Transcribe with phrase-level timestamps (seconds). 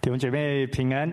[0.00, 1.10] 弟兄姐妹平安。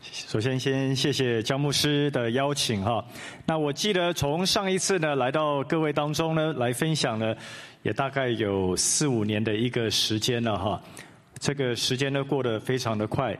[0.00, 3.04] 首先，先谢谢江牧师的邀请哈。
[3.44, 7.34] 那我记得从上一次呢来到各位当中呢来分享呢，
[7.82, 10.80] 也大概有四五年的一个时间了哈。
[11.40, 13.36] 这个时间呢过得非常的快，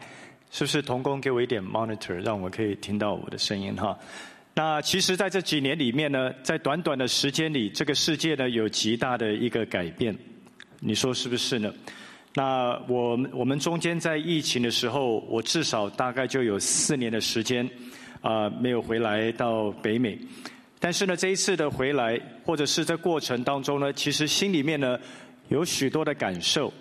[0.51, 0.83] 是不是？
[0.83, 3.97] 童工给我一点 monitor，让我可以听到我的声音哈。
[4.53, 10.15] 那其实，在这几年里面呢，在短短的时间里，这个世界呢有极大的一个改变，
[10.81, 11.73] 你说是不是呢？
[12.35, 17.69] 那我们我们中间在疫情的时候，我至少大概就有四年的时间，
[18.21, 20.17] 啊，没有回来到北美。
[20.79, 24.97] 但是呢，这一次的回来，或者是在过程当中呢，其实心里面呢
[25.49, 26.73] 有许多的感受。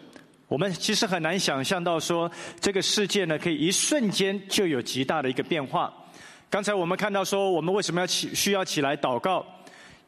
[0.47, 5.91] 我们其实很难想象到说，这个世界呢可以一瞬间就有极大的一个变化。
[6.49, 9.45] 刚才我们看到说，我们为什么要起需要起来祷告？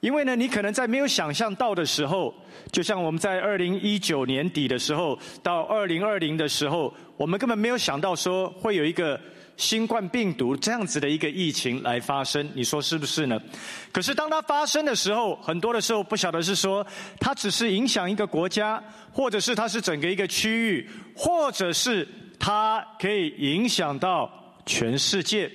[0.02, 2.34] 因为呢，你可能在没有想象到的时候，
[2.72, 9.20] 就像我们在二零一九年底的时候，到二零二零的时候，我们根本没有想到说会有一个
[9.58, 12.50] 新冠病毒这样子的一个疫情来发生。
[12.56, 13.40] 你说是不是呢？
[13.92, 16.84] 可是当它发生的时候，很多的时候不晓得是说
[17.20, 22.08] 它只是影响一个国家，或者是它是整个一个区域，或者是
[22.40, 24.31] 它可以影响到
[24.66, 25.52] 全世界。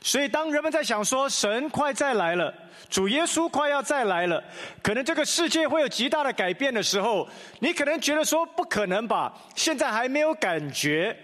[0.00, 2.52] 所以当人们在想说神快再来了。
[2.92, 4.44] 主耶稣快要再来了，
[4.82, 7.26] 可能这个世界会有极大的改变的时候，
[7.58, 9.32] 你可能觉得说不可能吧？
[9.54, 11.16] 现在还没有感觉，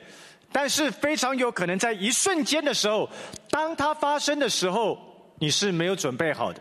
[0.51, 3.07] 但是非常有可能在一瞬间的时候，
[3.51, 4.99] 当它发生的时候，
[5.39, 6.59] 你是没有准备好的。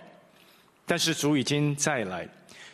[0.85, 2.27] 但是主已经再来，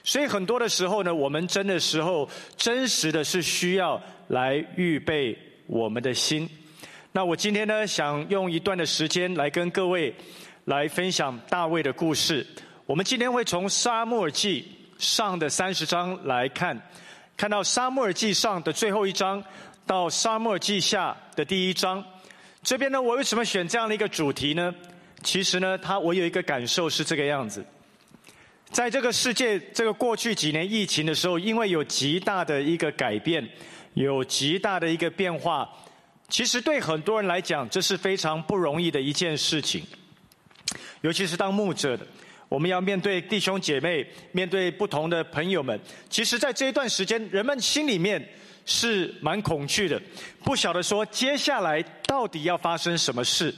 [0.04, 6.50] 所以很多的时候呢，我们真的时候真实的是需要来预备我们的心。
[7.12, 10.12] 那我今天呢，想用一段的时间来跟各位。
[10.66, 12.46] 来分享大卫的故事。
[12.86, 14.66] 我们今天会从沙漠记
[14.98, 16.80] 上的三十章来看，
[17.36, 19.44] 看到沙漠记上的最后一章
[19.86, 22.04] 到沙漠记下的第一章。
[22.62, 24.74] 这边呢，我为什么选这样的一个主题呢？
[25.22, 27.66] 其实呢，他我有一个感受是这个样子。
[28.70, 33.46] 在这个世界，这个过去几年疫情的时候，因为有极大的一个改变，
[33.96, 35.70] 有极大的一个变化，
[36.30, 39.86] 其实对很多人来讲，这是非常不容易的一件事情。
[41.04, 42.08] 尤其是当牧者的，
[42.48, 45.78] 我们要面对弟兄姐妹，面对不同的朋友们。
[46.10, 48.26] 其实，在这一段时间，人们心里面
[48.66, 50.02] 是蛮恐惧的，
[50.46, 53.54] 不晓得说接下来到底要发生什么事。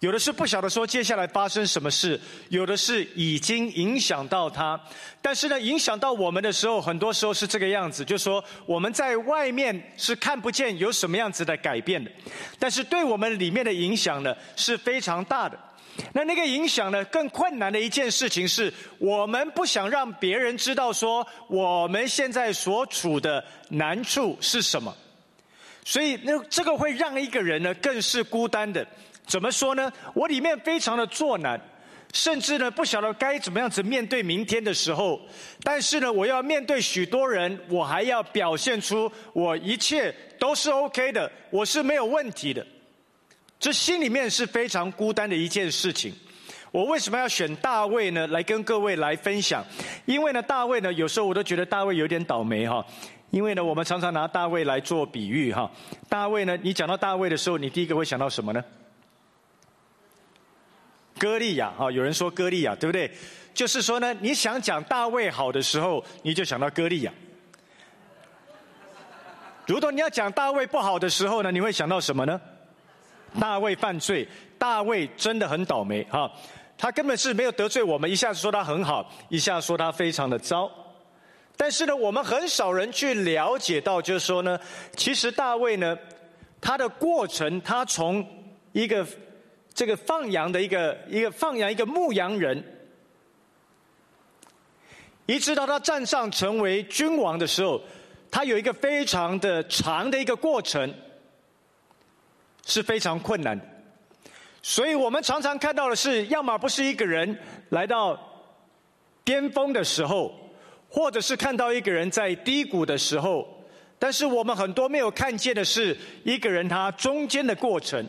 [0.00, 2.18] 有的是不晓得说接下来发生什么事，
[2.48, 4.80] 有的是已经影响到他。
[5.20, 12.10] 但是呢，影响到我们的时候，很多时候是这个样子，就说我们在外面是看不见有什么样子的改变的，
[12.58, 15.56] 但是对我们里面的影响呢是非常大的。
[16.12, 17.04] 那那个影响呢？
[17.06, 24.94] 更困难的一件事情是，我们不想让别人知道说我们现在所处的难处是什么，
[25.84, 28.86] 所以那这个会让一个人呢更是孤单的。
[29.26, 29.92] 怎么说呢？
[30.14, 31.60] 我里面非常的作难，
[32.12, 35.20] 甚至呢不晓得该怎么样子面对明天的时候，
[35.62, 42.66] 但是呢我要面对许多人，我还要表现出我一切都是 OK 的，我是没有问题的。
[43.62, 46.12] 这心里面是非常孤单的一件事情。
[46.72, 48.26] 我为什么要选大卫呢？
[48.26, 49.64] 来跟各位来分享。
[50.04, 52.84] 因为呢，大卫呢，有时候我都觉得大卫有点倒霉哈。
[53.30, 55.70] 因为呢，我们常常拿大卫来做比喻哈。
[56.08, 58.64] 大卫呢，你讲到大卫的时候，你第一个会想到什么呢？
[61.16, 63.08] 歌利亚哈，有人说歌利亚，对不对？
[63.54, 67.12] 就是说呢，你想讲大卫好的时候，你就想到歌利亚。
[69.68, 72.40] 如果你要讲大卫不好的时候呢，你会想到什么呢？
[73.40, 74.26] 大卫犯罪，
[74.58, 76.30] 大卫真的很倒霉哈！
[76.76, 80.70] 他根本是没有得罪我们，一下子说他很好，一下说他非常的糟。
[81.56, 84.58] 但是呢，我们很少人去了解到，就是说呢，
[84.96, 85.96] 其实大卫呢，
[86.60, 88.26] 他的过程，他从
[88.72, 89.06] 一个
[89.72, 92.64] 这个放羊的一个一个放羊一个牧羊人，
[95.26, 97.80] 一直到他站上成为君王的时候，
[98.30, 100.92] 他有一个非常的长的一个过程。
[102.66, 103.58] 是非常困难。
[103.58, 103.64] 的，
[104.62, 107.38] 所以我们常常看到的是，要么不是一个人
[107.70, 108.18] 来到
[109.24, 110.32] 巅峰的时候，
[110.88, 113.46] 或者是看到一个人在低谷的时候，
[113.98, 118.04] 但是我们很多没有看见的是一个人他中间的过程，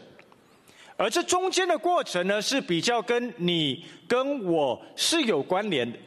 [0.98, 5.98] 而这中间的过程呢，是比较跟你跟我是有关联的，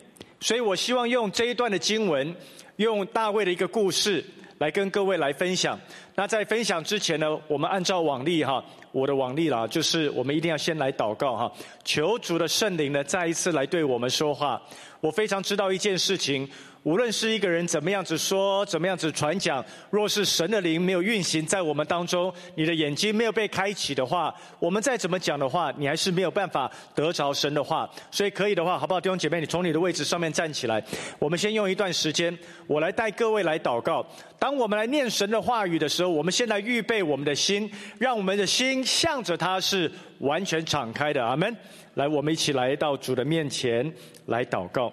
[0.41, 2.35] 所以我希望用这一段的经文，
[2.77, 4.25] 用大卫的一个故事。
[4.59, 5.79] 来跟各位来分享。
[6.15, 11.53] 那在分享之前呢，我们按照往例哈，我的往例啦，就是我们一定要先来祷告哈，
[11.85, 14.61] 求主的圣灵呢再一次来对我们说话。
[15.01, 16.49] 我非常知道一件事情，
[16.87, 27.91] 无论是一个人怎么样子说，怎么样子传讲，若是神的灵没有运行在我们当中，你的眼睛没有被开启的话，我们再怎么讲的话，你还是没有办法得着神的话。
[28.13, 30.81] 所以可以的话，好不好，弟兄姐妹，你从你的位置上面站起来，
[31.19, 32.33] 我们先用一段时间，
[32.69, 34.07] 我来带各位来祷告。
[34.39, 37.69] 当我们来念神的话语的时候，我们先来预备我们的心，
[37.99, 39.91] 让我们的心向着他是
[40.21, 41.27] 完全敞开的。
[41.27, 41.53] 阿门。
[41.95, 43.93] 来，我们一起来到主的面前
[44.27, 44.93] 来祷告。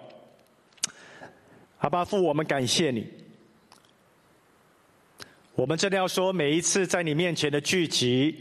[1.83, 3.05] 阿巴父，我们感谢你。
[5.53, 8.33] 我们真的要说，每一次在你面前的聚集，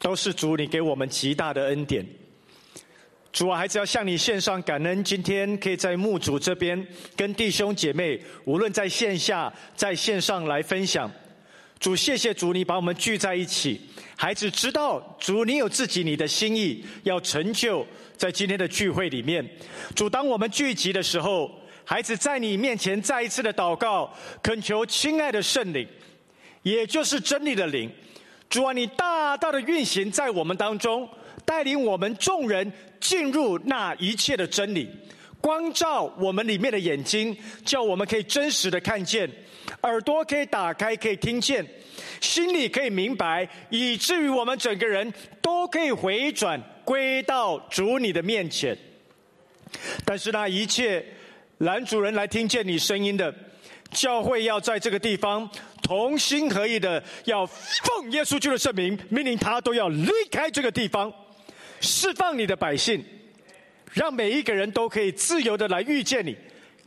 [0.00, 2.04] 都是主你给我们极大的恩典。
[3.32, 5.04] 主啊，孩子要向你献上感恩。
[5.04, 6.84] 今天可以在牧主这边
[7.14, 11.08] 跟弟兄姐妹，无论在线下、在线上来分享。
[11.78, 13.80] 主，谢谢主，你把我们聚在一起。
[14.16, 17.86] 孩子知道，主你有自己你的心意要成就
[18.16, 19.48] 在今天的聚会里面。
[19.94, 21.60] 主，当我们聚集的时候。
[21.86, 24.10] 孩子在你面前再一次的祷告，
[24.42, 25.86] 恳求亲爱的圣灵，
[26.62, 27.90] 也就是真理的灵，
[28.48, 31.06] 主啊，你大大的运行在我们当中，
[31.44, 34.88] 带领我们众人进入那一切的真理，
[35.42, 37.36] 光照我们里面的眼睛，
[37.66, 39.30] 叫我们可以真实的看见，
[39.82, 41.62] 耳朵可以打开，可以听见，
[42.18, 48.74] 心里可以明白，以至于我们整个人都可以回转归到主你的面前。
[50.06, 51.04] 但是那一切。
[51.58, 53.34] 男主人来听见你声音的
[53.90, 55.48] 教会，要在这个地方
[55.82, 61.12] 同心合意的，要奉耶稣基督的圣名，命令他都要离开这个地方，
[61.80, 63.04] 释放你的百姓，
[63.92, 66.36] 让每一个人都可以自由的来遇见你，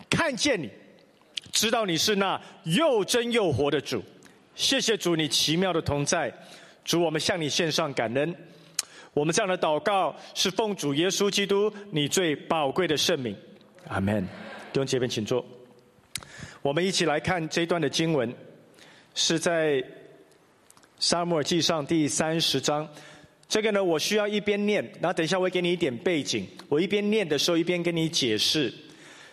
[0.10, 0.70] 看见你，
[1.52, 4.04] 知道你是那又真又活的主。
[4.56, 6.34] 谢谢主，你奇妙的同在。
[6.84, 8.36] 主，我们向你献上感恩。
[9.14, 13.36] 我们这样的祷告是奉主耶稣基督你最宝贵的圣名。
[13.88, 14.28] 阿门。
[14.74, 15.46] 弟兄姐妹，请坐。
[16.62, 18.34] 我们一起来看这一段的经文，
[19.16, 19.84] 是在
[21.00, 22.88] 沙漠记上第三十章。
[23.48, 26.46] 这个呢，我需要一边念，然后等一下我会给你一点背景。
[26.68, 28.74] 我一边念的时候，一边跟你解释。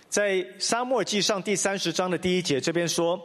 [0.08, 3.20] 在沙漠记上第三十章的第一节，这边说：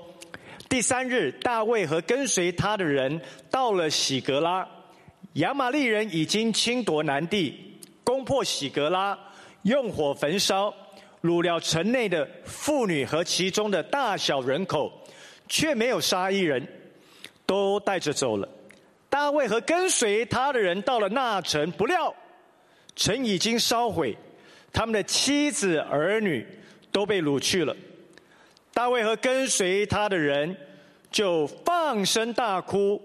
[0.68, 3.22] 第三日，大卫和跟随他的人
[3.52, 4.68] 到了喜格拉，
[5.34, 9.18] 亚玛利人已经侵夺南地，攻破喜格拉，
[9.62, 10.74] 用火焚烧。
[11.22, 14.92] 掳了城内的妇女和其中的大小人口，
[15.48, 16.66] 却没有杀一人，
[17.46, 18.48] 都带着走了。
[19.10, 22.14] 大卫和跟随他的人到了那城，不料
[22.96, 24.16] 城已经烧毁，
[24.72, 26.48] 他们的妻子儿女
[26.92, 27.76] 都被掳去了。
[28.74, 30.56] 大卫和跟随他的人
[31.12, 33.02] 就放声大哭，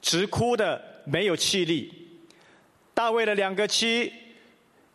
[0.00, 1.92] 直哭的没有气力。
[2.94, 4.12] 大卫的两个妻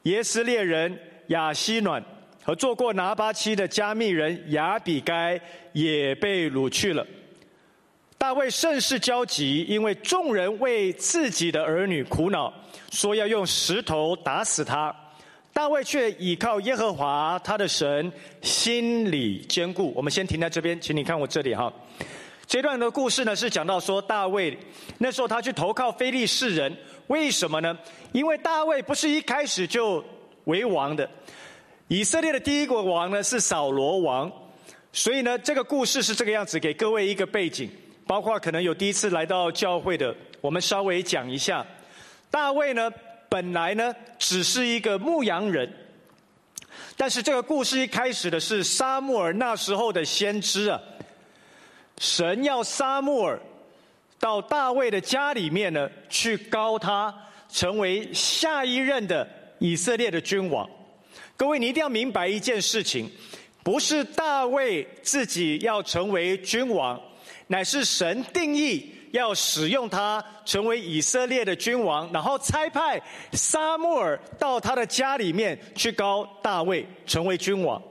[0.04, 2.02] 耶斯列人亚西暖。
[2.44, 5.40] 和做过拿巴妻的加密人亚比该
[5.72, 7.06] 也被掳去了。
[8.18, 12.54] 大卫甚是焦急，因为众人为自己的儿女苦恼，
[12.92, 14.96] 说要用石头打死他。
[15.52, 18.12] 大卫却倚靠耶和华他的神，
[18.42, 19.94] 心里坚固。
[19.96, 21.72] 我们先停在这边，请你看我这里哈。
[22.48, 24.58] 这段的故事呢，是讲到说大卫
[24.98, 26.76] 那时候他去投靠非利士人，
[27.08, 27.78] 为什么呢？
[28.12, 30.04] 因为大卫不是一开始就
[30.46, 31.08] 为王的。
[31.88, 34.32] 以色列的第一个王呢是扫罗王，
[34.92, 37.70] 所以呢这个故事是这个样子，给各位一个背景，
[38.08, 41.66] 包括可能有第一次来到教会的，我们稍微讲一下。
[42.32, 42.92] 大卫呢
[43.30, 45.72] 本来呢只是一个牧羊人，
[46.98, 50.82] 但是这个故事一开始的是沙穆尔那时候的先知啊，
[52.00, 53.40] 神要沙穆尔
[54.20, 57.14] 到大卫的家里面呢去高他，
[57.50, 59.28] 成为下一任的
[59.60, 60.68] 以色列的君王。
[61.36, 63.10] 各位，你一定要明白一件事情：
[63.64, 67.00] 不是大卫自己要成为君王，
[67.48, 73.02] 乃是神定义要使用他成为以色列的君王，然后差派
[73.34, 77.82] 撒母耳到他的家里面去高大卫成为君王。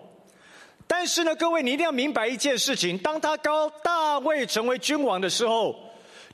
[0.86, 5.76] 但是呢，各位，你一定要明白一件事情：当他高大卫成为君王的时候，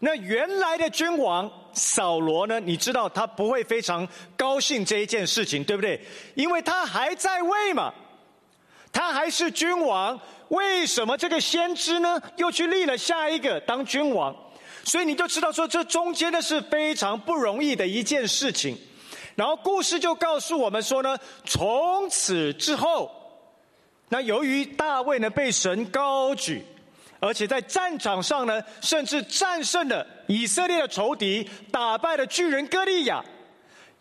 [0.00, 1.50] 那原来的君王。
[1.72, 2.58] 扫罗呢？
[2.60, 4.06] 你知道他不会非常
[4.36, 6.00] 高兴这一件事情，对不对？
[6.34, 7.92] 因为他还在位嘛，
[8.92, 10.18] 他还是君王。
[10.48, 14.34] 为什么这个先知呢又去立了下一个当君王？
[14.84, 18.76] 所以你就知道说，这中间呢是非常不容易的一件事情。
[19.34, 23.10] 然后故事就告诉我们说呢，从此之后，
[24.08, 26.64] 那由于大卫呢被神高举。
[27.20, 33.24] 而且在战场上呢，甚至战胜了以色列的仇敌，打败了巨人歌利亚，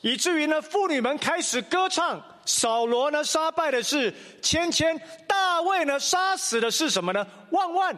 [0.02, 7.26] 以至于呢，妇女们开始歌唱，扫罗呢杀败的是千千，大卫呢杀死的是什么呢？
[7.50, 7.98] 万万。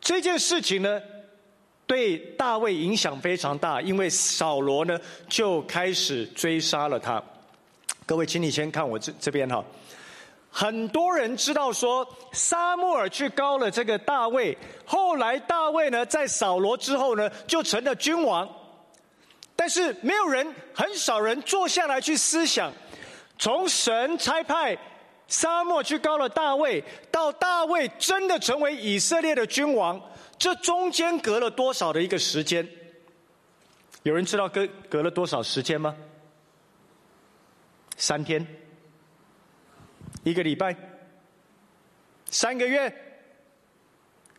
[0.00, 1.00] 这件事情呢，
[1.86, 7.20] 对大卫影响非常大，因为扫罗呢就开始追杀了他。
[8.04, 9.64] 各位，请你先看我这这边哈。
[10.58, 18.48] 很多人知道说，沙穆尔去高了这个大卫，后来大卫呢，在扫罗之后呢，就成了君王。
[19.54, 22.72] 但是没有人，很少人坐下来去思想，
[23.38, 24.74] 从神差派
[25.28, 30.00] 沙漠去高了大卫，到大卫真的成为以色列的君王，
[30.38, 32.66] 这中间隔了多少的一个时间？
[34.04, 35.94] 有人知道隔隔了多少时间吗？
[37.98, 38.46] 三天。
[40.26, 40.74] 一个礼拜，
[42.28, 42.92] 三个月，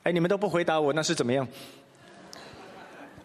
[0.03, 1.47] 哎，你们都不回答我，那是怎么样？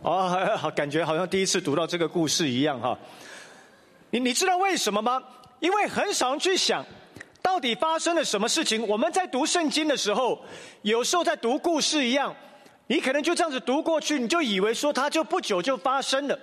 [0.01, 2.97] 哦， 好，感觉好像第一次读到这个故事一样哈。
[4.11, 5.21] 你你知道为什么吗？
[5.59, 6.87] 因为很少人去想，
[7.43, 8.87] 到底发生了什么事情。
[8.87, 10.41] 我们在读圣经的时候，
[10.83, 12.33] 有时候在读故事一样，
[12.87, 16.39] 你可能就这样子读过去，你就以为说它就不久就发生了。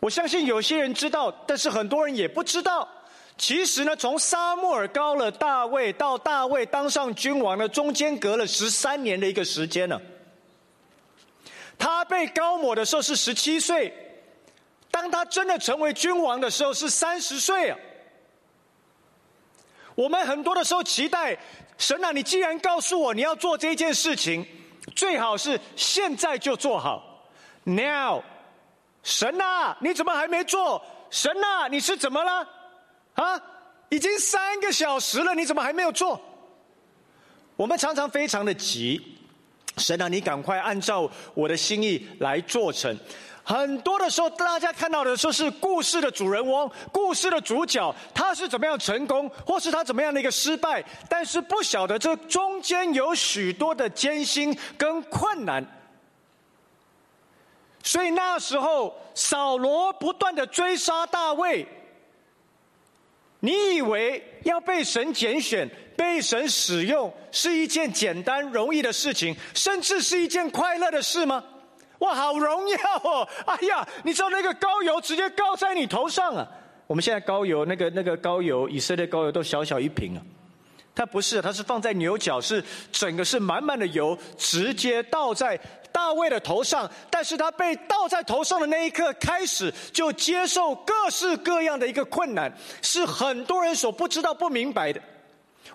[0.00, 2.88] 我相信有些人知道，但是很多人也不知道。
[3.36, 10.00] 其实呢，从沙漠尔高了大卫到大卫当上君王呢，中间隔了十三年的一个时间呢。
[11.76, 13.92] 他被高抹的时候是十七岁，
[14.90, 17.76] 当他真的成为君王的时候是三十岁啊。
[19.96, 21.36] 我们很多的时候期待
[21.76, 24.46] 神啊，你既然告诉我你要做这件事情，
[24.94, 27.28] 最好是现在就做好。
[27.64, 28.22] Now，
[29.02, 30.80] 神啊，你怎么还没做？
[31.10, 32.48] 神啊，你是怎么了？
[33.14, 33.40] 啊，
[33.88, 36.20] 已经三个小时了，你怎么还没有做？
[37.56, 39.00] 我们常常非常的急，
[39.76, 42.96] 神啊，你赶快按照我的心意来做成。
[43.46, 55.64] 很多的时候，大家看到的说是故事的主人翁、故事的主角，他是怎么样成功，或是他怎么样的一个失败，但是不晓得这中间有许多的艰辛跟困难。
[57.82, 61.68] 所以那时候，扫罗不断的追杀大卫。
[63.44, 71.44] 你以为要被神拣选、被神使用是一件简单容易的事情，甚至是一件快乐的事吗？
[71.98, 73.28] 哇，好荣耀哦！
[73.44, 76.48] 哎呀，你知道那个高油直接高在你头上啊！
[76.86, 80.22] 我们现在高油，那个那个高油，以色列高油都小小一瓶啊。
[80.94, 85.60] 它不是，它是放在牛角，是整个是满满的油，直接倒在
[85.94, 86.90] 大卫的头上。
[87.08, 95.00] 但是他被倒在头上的那一刻开始，就接受各式各样的一个困难，是很多人所不知道、不明白的。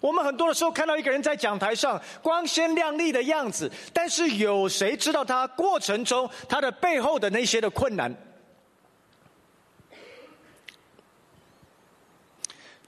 [0.02, 8.14] 我们很多的时候看到一个人在讲台上光鲜亮丽的样子，但是有谁知道他过程中他的背后的那些的困难？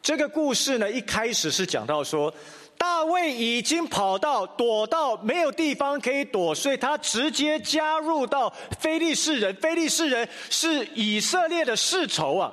[0.01, 2.33] 这个故事呢，一开始是讲到说，
[2.81, 9.55] 大卫已经跑到躲到没有地方可以躲，所以他直接加入到非利士人。
[9.57, 12.51] 非利士人是以色列的世仇啊，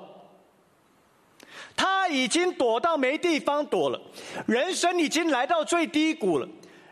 [1.74, 3.98] 他已经躲到没地方躲了，
[4.46, 6.46] 人生已经来到最低谷了。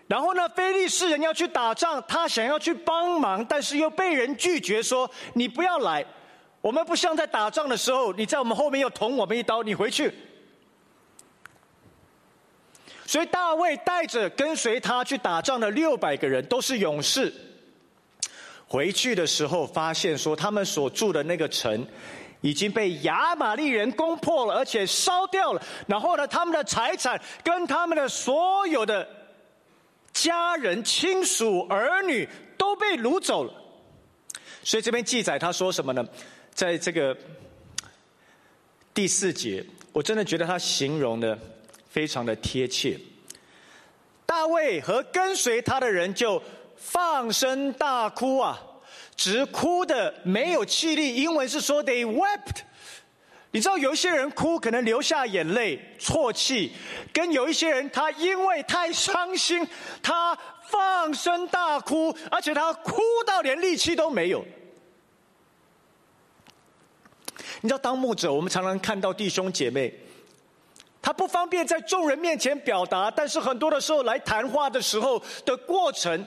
[0.09, 6.03] 然后呢，非利士人要去打仗，他想要去帮忙，但是又被人拒绝，说你不要来，
[6.63, 10.11] 我们不像在打仗的时候，你在我们后面又捅我们一刀，你回去。
[13.07, 17.33] 所以大卫带着跟随他去打仗的六百个人都是勇士。
[18.67, 21.87] 回去的时候发现说，他们所住的那个城
[22.41, 25.63] 已经被亚玛力人攻破了，而且烧掉了。
[25.87, 29.09] 然后呢，他们的财产跟他们的所有的
[30.13, 33.55] 家人、亲属、儿女都被掳走了。
[34.65, 36.05] 所以这边记载他说什么呢？
[36.53, 37.17] 在这个
[38.93, 41.39] 第四节，我真的觉得他形容的。
[41.97, 43.01] 非常的贴切，
[44.27, 46.43] 大卫和跟随他的人就
[46.77, 48.61] 放声大哭啊，
[49.17, 51.15] 直哭的没有气力。
[51.15, 52.59] 英文是说 they wept。
[53.51, 56.71] 你知道有一些人哭可能流下眼泪啜泣，
[57.15, 59.67] 跟有一些人他因为太伤心，
[60.03, 60.39] 他
[60.69, 64.45] 放声大哭，而且他哭到连力气都没有。
[67.63, 69.95] 你知道当牧者，我们常常看到弟兄姐妹。
[71.07, 76.27] 他不方便在众人面前表达，但是很多的时候来谈话的时候的过程，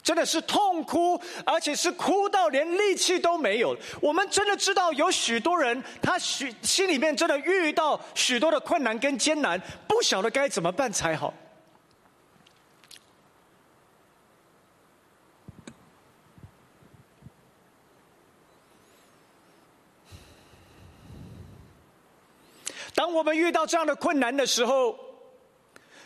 [0.00, 3.76] 真的是痛哭，而且是哭到连力气都没有。
[4.00, 11.34] 我们真的知道有许多人，他许心里面真的遇到许多的困难跟艰难，不晓得该怎么办才好。
[22.94, 24.98] 当我们遇到这样的困难的时候，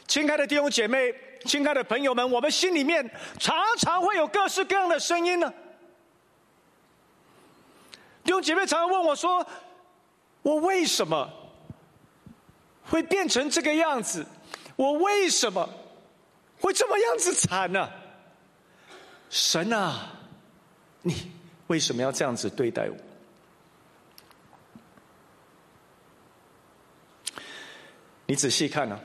[0.07, 1.15] 亲爱的弟兄姐妹、
[1.45, 5.53] 亲爱的朋友们，我们心里面常常会有各式各样的声音呢。
[8.23, 9.47] 弟兄姐妹常常问我说
[10.43, 11.29] ：“我为什么
[12.85, 14.25] 会变成这个样子？
[14.77, 15.69] 我为什么
[16.61, 17.89] 会这么样子惨呢？”
[19.31, 20.13] 神啊，
[21.03, 21.33] 你
[21.67, 22.97] 为什么要这样子对待我？
[28.27, 28.99] 你仔细看呢，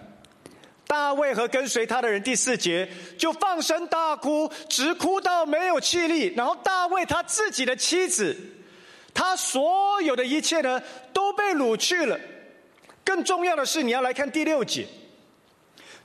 [0.87, 6.33] 大卫和跟随他的人，第四节就放声大哭，直哭到没有气力。
[6.35, 8.35] 然后大卫他自己的妻子，
[9.13, 10.81] 他所有的一切呢，
[11.13, 12.19] 都被掳去了。
[13.05, 14.85] 更重要的是，你要来看第六节。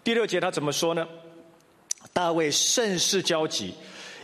[0.04, 1.06] 第六节他怎么说呢？
[2.12, 3.74] 大卫甚是焦急，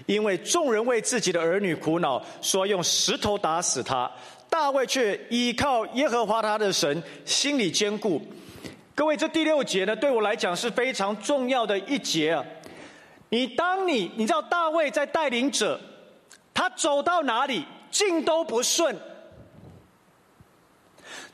[0.07, 4.11] 因为众人为自己的儿女苦恼，说用石头打死他。
[4.49, 8.23] 大卫却依靠耶和华他的神，心里坚固。
[9.03, 12.45] 各位，这第六节呢，对我来讲是非常重要的一节啊！
[13.31, 15.81] 你当你你知道大卫在带领者，
[16.55, 18.97] 他走到哪里进都不顺，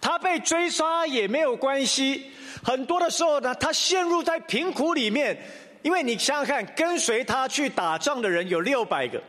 [0.01, 2.31] 他被追杀也没有关系。
[2.65, 5.39] 很多的时候呢，他陷入在贫苦里面，
[5.83, 9.23] 因为你想想看，跟随他去打仗的人有六百个，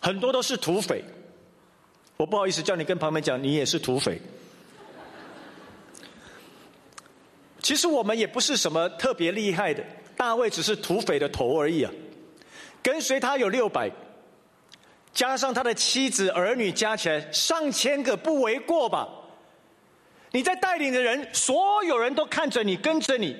[0.00, 1.04] 很多都是土匪。
[2.16, 4.18] 我不好意思叫你跟旁边讲，你也是土匪。
[7.62, 9.84] 其实我们也不是什么特别厉害的，
[10.16, 11.92] 大卫只是土匪的头而已啊。
[12.82, 13.90] 跟随他有六百，
[15.12, 19.06] 加上他的妻子儿女加起来上千个，不为过吧？
[20.32, 23.36] 你在带领的人，所有人都看着你，跟着你。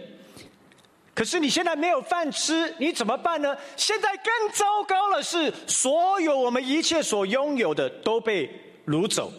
[1.15, 3.57] 可是你现在没有饭吃，你怎么办呢？
[3.77, 8.51] 现在更糟糕的是，所有我们一切所拥有的都被
[8.87, 9.33] 掳走。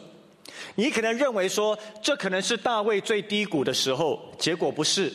[0.81, 5.13] 你可能认为说，这可能是大卫最低谷的时候，结果不是，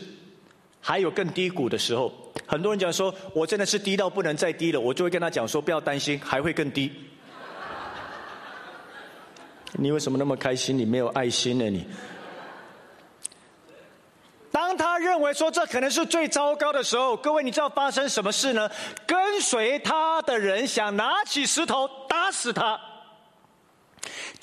[0.81, 2.13] 还有更低谷的时候。
[2.47, 6.93] 很多人讲说，我真的是低到不能再低了，我就会跟他讲说，不要担心，还会更低。
[9.75, 10.79] 你为什么那么开心？
[10.79, 11.65] 你没有爱心呢？
[11.69, 11.85] 你，
[14.53, 18.71] 当他认为说这可能是最糟糕的时候，各位，你知道发生什么事呢？
[19.05, 22.81] 跟随他的人想拿起石头打死他。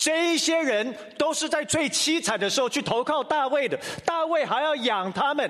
[0.03, 5.49] 这些人都是在最凄惨的时候去投靠大卫的，大卫还要养他们。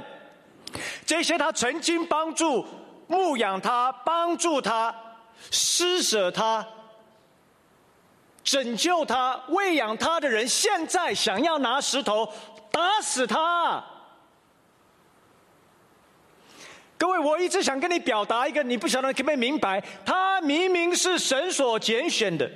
[1.07, 2.63] 这些他曾经帮助、
[3.07, 4.93] 牧养他、帮助他、
[5.49, 6.63] 施舍他、
[8.43, 12.31] 拯救他、喂养他的人，现在想要拿石头
[12.69, 13.83] 打死他。
[16.95, 19.83] 各位，我一直想跟你表达一个，你不晓得可不可以明白？
[20.05, 22.47] 他明明是神所拣选的。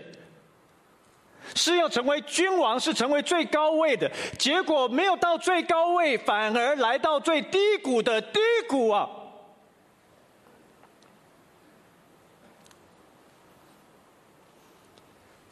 [1.55, 9.09] 是要成为君王，是成为最高位的，结果没有到最高位，反而来到最低谷的低谷啊！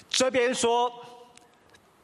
[0.10, 0.92] 这边说。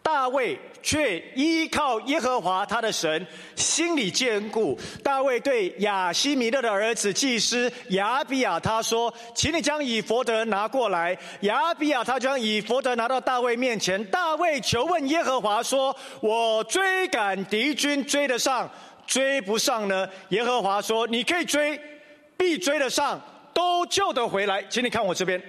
[0.03, 4.77] 大卫却依靠耶和华他的神，心里坚固。
[5.03, 14.03] 大卫对亚西米勒的儿子祭司亚比亚他说：“请你将以佛德拿过来。”亚比亚他将以佛德拿到大卫面前。
[14.05, 18.69] 大卫求问耶和华说：“我追赶敌军追得上，
[19.05, 21.79] 追不上呢？”耶和华说：“你可以追，
[22.35, 23.21] 必追得上，
[23.53, 25.39] 都救得回来。”请你看我这边。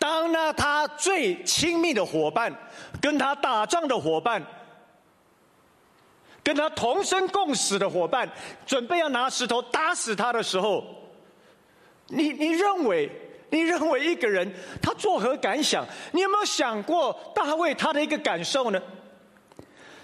[0.00, 2.52] 当呢他最亲密的伙伴，
[3.02, 4.42] 跟他打仗的伙伴，
[6.42, 8.26] 跟他同生共死的伙伴，
[8.64, 10.82] 准备要拿石头打死他的时候，
[12.08, 13.10] 你你认为
[13.50, 15.86] 你认为一个人他作何感想？
[16.12, 18.80] 你有没有想过大卫他的一个感受呢？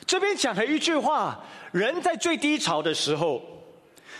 [0.04, 3.56] 这边讲了一句话：人在最低潮的时候。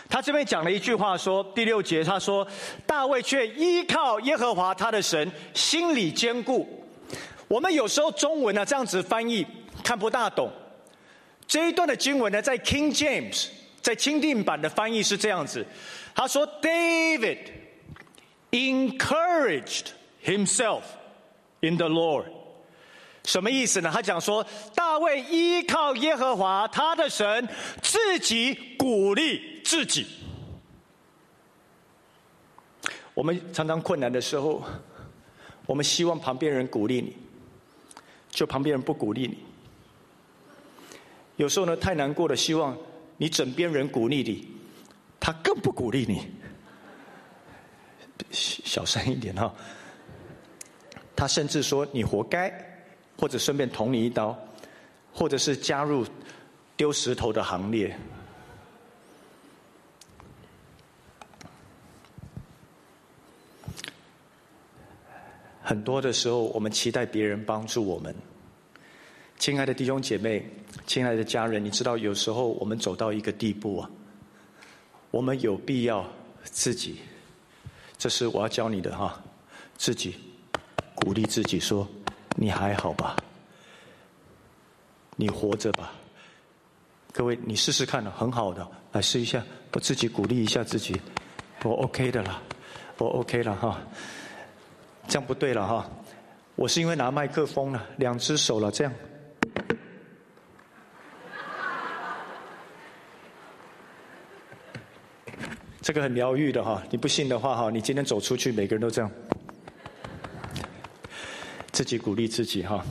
[0.09, 2.47] 他这边讲了一句话，说第六节，他说
[2.87, 6.85] 大卫却依靠耶和华他的神，心里坚固。
[7.49, 9.47] 我们有时候中文呢这样子翻译
[9.85, 10.51] 看不大懂。
[11.47, 13.49] 这一段的经文呢，在 King James
[13.81, 15.65] 在钦定版的翻译是这样子，
[16.15, 17.39] 他说 David
[18.51, 19.89] encouraged
[20.25, 20.83] himself
[21.61, 22.27] in the Lord。
[23.25, 23.91] 什么意思呢？
[23.93, 27.49] 他讲说，大卫依靠耶和华他的神，
[27.83, 30.07] 自己鼓励自己。
[33.15, 34.63] 我们常常困难的时候，
[35.67, 37.17] 我们希望旁边人鼓励你，
[38.31, 39.39] 就旁边人不鼓励你。
[41.35, 42.79] 有时候呢，太难过了，希望
[43.17, 44.47] 你枕边人鼓励你，
[45.19, 46.31] 他更不鼓励你。
[48.31, 49.53] 小声一点哈。
[51.17, 52.53] 他甚至说你活该，
[53.19, 54.39] 或者顺便捅你一刀，
[55.13, 56.07] 或者是加入
[56.77, 57.99] 丢石头的行列。
[65.69, 68.15] 很多的时候，我们期待别人帮助我们。
[69.37, 70.49] 亲爱的弟兄姐妹，
[70.87, 73.91] 亲爱的家人，你知道，有时候我们走到一个地步啊，
[75.11, 76.09] 我们有必要
[76.45, 77.01] 自己，
[77.99, 79.21] 这是我要教你的哈，
[79.77, 80.15] 自己
[80.95, 81.85] 鼓励自己说
[82.39, 83.17] ：“你还好吧？
[85.17, 85.93] 你活着吧？”
[87.13, 90.95] 各位，你试试看呢，很好的，来试一下，我自己鼓励一下自己，
[91.65, 92.41] 我 OK 的啦，
[92.99, 93.81] 我 OK 了哈。
[95.09, 95.91] 这样不对了哈！
[96.57, 98.93] 我是因为拿麦克风了，两只手了，这样。
[105.81, 109.09] 这个很疗愈的哈，你不信的话哈，你今天走出去，每个人都这样，
[111.71, 112.85] 自己鼓励自己哈。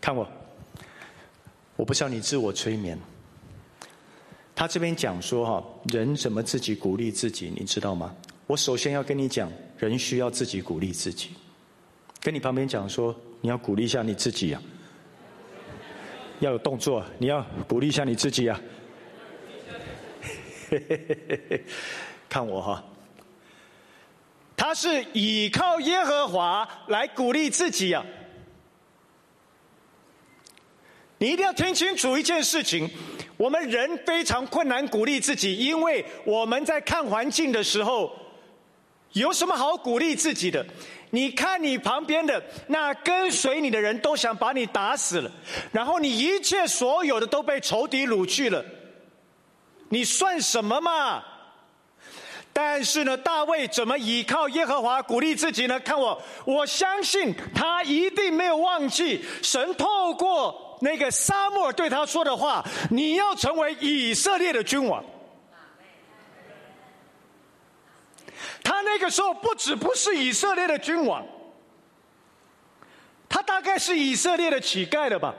[0.00, 0.26] 看我，
[1.76, 2.98] 我不需要你自我催眠。
[4.54, 8.14] 他这边讲说哈，人怎么自己鼓励自己，你知道吗？
[8.46, 11.30] 我首先要跟你讲，人需要自己鼓励自己。
[12.20, 14.60] 跟你旁边讲说，你要鼓励一下你自己呀，
[16.40, 18.60] 要有动作，你要鼓励一下你自己呀。
[22.28, 22.84] 看我哈，
[24.54, 28.04] 他是倚靠耶和华来鼓励自己呀。
[31.16, 32.88] 你一定要听清楚一件事情：
[33.38, 38.14] 我们人非常困难鼓励自己，因为我们在看环境的时候，
[39.12, 40.64] 有什么好鼓励自己的？
[41.10, 45.30] 你看你旁边的那跟随你的人都想把你打死了，
[45.72, 48.64] 然后你一切所有的都被仇敌掳去了，
[49.88, 51.22] 你算什么嘛？
[52.52, 55.78] 但是呢，大卫怎么倚靠耶和华鼓励自己呢？
[55.80, 65.02] 看我，我相信他一定没有忘记神透过那个沙漠对他说的话：你要成为以色列的君王。
[68.70, 71.26] 他那个时候不止不是以色列的君王，
[73.28, 75.34] 他大概是以色列的乞丐了吧？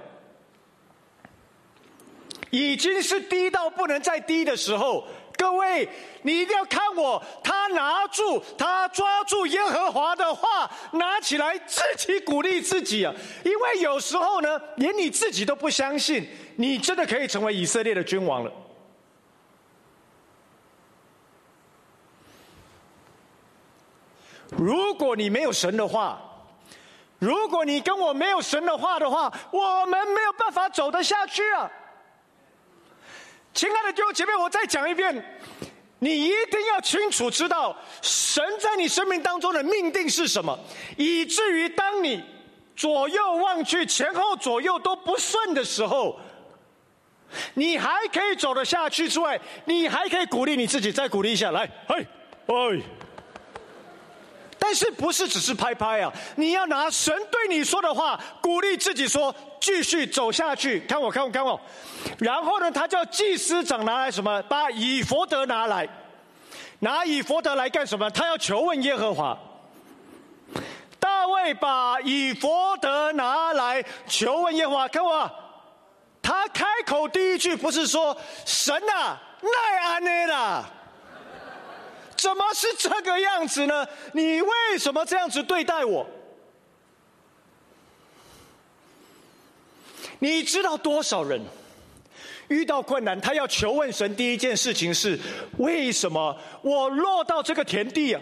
[2.49, 5.07] 已经是低到不能再低的时候。
[5.37, 5.87] 各位，
[6.23, 13.15] 你一定要看我，他拿住，他抓住耶和华的话，拿起来自己鼓励自己啊！
[13.45, 18.51] 因为有时候呢，连你自己都不相信，你真的可以成为以色列的君王了。
[24.57, 26.21] 如果你没有神的话，
[27.19, 31.71] 如果你跟我没有神的话的话，我们没有办法走得下去啊！
[33.53, 35.23] 亲爱的弟兄姐妹，我再讲一遍，
[35.99, 40.57] 你一定要清楚知道神在你生命当中的命定是什么，
[40.97, 42.23] 以至于当你
[42.75, 46.19] 左右望去，前后左右都不顺的时候，
[47.53, 52.05] 你还可以走得下去之外，你还可以鼓励你自己，再鼓励一下，来，嘿，
[52.47, 52.81] 哎。
[54.63, 56.13] 但是不是只是拍拍啊？
[56.35, 60.79] 你要拿神对你说的话鼓励自己说，继续走下去。
[60.81, 61.59] 看我，看我，看我。
[62.19, 64.39] 然后呢，他叫祭司长拿来什么？
[64.43, 65.89] 把以佛德拿来，
[66.79, 68.07] 拿以佛德来干什么？
[68.11, 69.35] 他要求问耶和华。
[70.99, 74.87] 大卫把以佛德拿来求问耶和华。
[74.87, 75.29] 看我，
[76.21, 80.63] 他开口第一句不是说神啊，奈安内啦。
[82.21, 83.87] 怎么是这个样子呢？
[84.13, 86.05] 你为什么这样子对待我？
[90.19, 91.41] 你知道多少人
[92.47, 95.19] 遇到困难，他要求问神，第一件事情是：
[95.57, 98.21] 为什么我落到这个田地啊？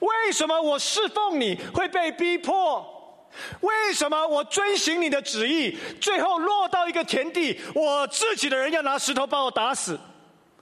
[0.00, 3.26] 为什么我侍奉你会被逼迫？
[3.62, 9.98] 为什么我遵行你的旨意，最后落到一个田地，我自己的人要拿石头把我打死？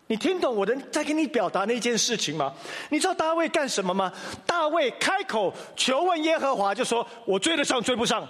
[0.08, 2.54] 你听懂我的在跟你表达那件事情吗？
[2.90, 4.12] 你知道大卫干什么吗？
[4.46, 8.28] 大卫开口求问耶和华，就说：“我追得上，追不上。”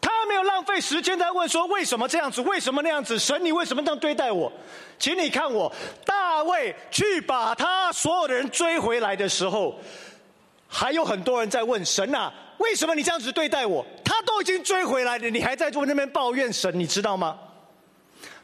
[0.00, 3.18] 他没有浪费时间在问说为什么这样子，为什么那样子？
[3.18, 4.52] 神，你为什么这样对待我？
[4.96, 5.72] 请你看我，
[6.04, 9.76] 大卫去把他所有的人追回来的时候，
[10.68, 13.84] 还有很多人在问神啊，为什么你这样子对待我？
[14.04, 17.36] 他都已经追回来了，你还在做那边抱怨神，你知道吗？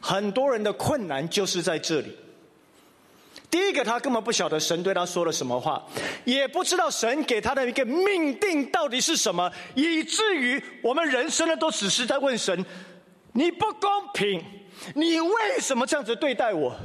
[0.05, 2.15] 很多人的困难就是在这里。
[3.51, 5.83] 第一个，他根本不晓得神对他说了什么话，
[6.27, 12.63] 也不知道神给他的一个命定到底是什么，以至于我们人生呢都只是在问神：
[13.33, 14.45] 你不公平，
[14.95, 16.77] 你为什么这样子对待我？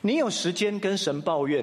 [0.00, 1.62] 你有时间跟神抱怨，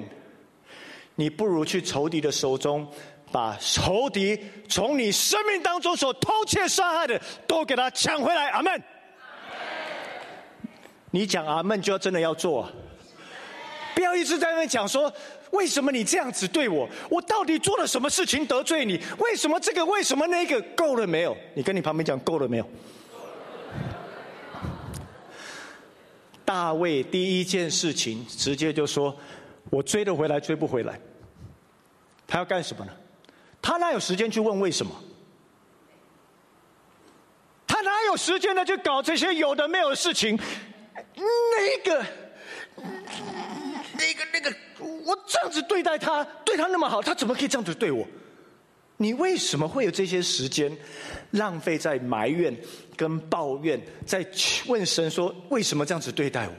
[1.16, 2.86] 你不如去仇敌的手中，
[3.32, 8.50] 把仇敌从你生命当中所偷窃杀害的，都给他抢回来。
[8.50, 8.80] 阿门。
[11.14, 12.68] 你讲阿门，就要真的要做，
[13.94, 15.10] 不要一直在那讲说。
[15.52, 16.88] 为什么你这样子对我？
[17.08, 19.00] 我到底做了什么事情得罪你？
[19.18, 19.86] 为什么这个？
[19.86, 20.60] 为什么那个？
[20.74, 21.36] 够了没有？
[21.54, 22.68] 你跟你旁边讲够了没有？
[26.44, 29.16] 大卫第一件事情直接就说
[29.70, 30.98] ：“我追得回来，追不回来。”
[32.26, 32.90] 他要干什么呢？
[33.62, 34.92] 他哪有时间去问为什么？
[37.68, 38.64] 他哪有时间呢？
[38.64, 40.36] 去搞这些有的没有的事情？
[41.16, 42.04] 那个。
[43.96, 44.54] 那个那个，
[45.04, 48.06] 我这样子对待他，对他那么好，他怎么可以这样子对我？
[48.96, 50.76] 你为什么会有这些时间
[51.30, 52.54] 浪费在埋怨
[52.96, 54.26] 跟抱怨，在
[54.66, 56.54] 问神说为什么这样子对待我？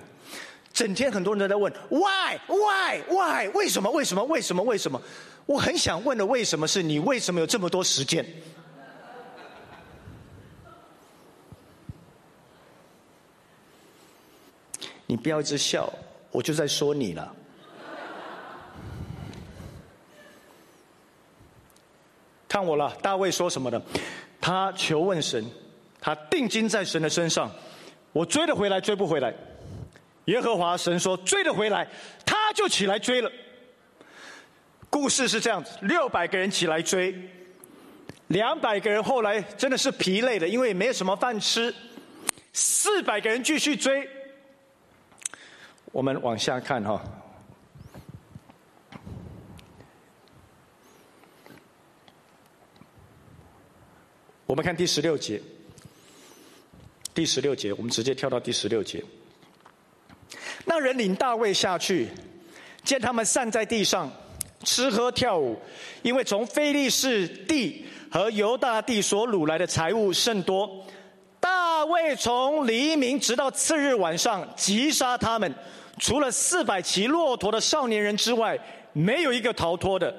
[0.73, 5.01] 整天很多人都在问 why why why 为什么为什么为什么为什么？
[5.45, 8.25] 我很想问的为什么是你为什么有这么多时间？
[15.05, 15.91] 你不要一直笑。
[16.31, 17.35] 我就在说你了。
[22.47, 23.81] 看我了，大卫说什么的？
[24.39, 25.45] 他求问神，
[25.99, 27.51] 他定睛在神的身上。
[28.13, 29.33] 我追得回来，追不回来。
[30.25, 31.87] 耶和华神说追得回来，
[32.25, 33.31] 他就起来追了。
[34.89, 37.13] 故事是这样子：六百个人起来追，
[38.27, 41.73] 两百个人后来真的是疲累了，因为没有什么饭吃。
[42.53, 44.07] 四百个人继续追。
[45.95, 47.01] 我们往下看哈，
[54.45, 55.41] 我们看第十六节，
[57.13, 59.01] 第十六节，我们直接跳到第十六节。
[60.65, 62.09] 那人领大卫下去，
[62.83, 64.11] 见他们散在地上
[64.65, 65.57] 吃喝跳舞，
[66.03, 70.85] 因为从非利士地和犹大地所掳来的财物甚多。
[71.39, 75.55] 大卫从黎明直到次日晚上，击杀他们。
[75.97, 78.59] 除了四百骑骆驼的少年人之外，
[78.93, 80.13] 没有一个逃脱的。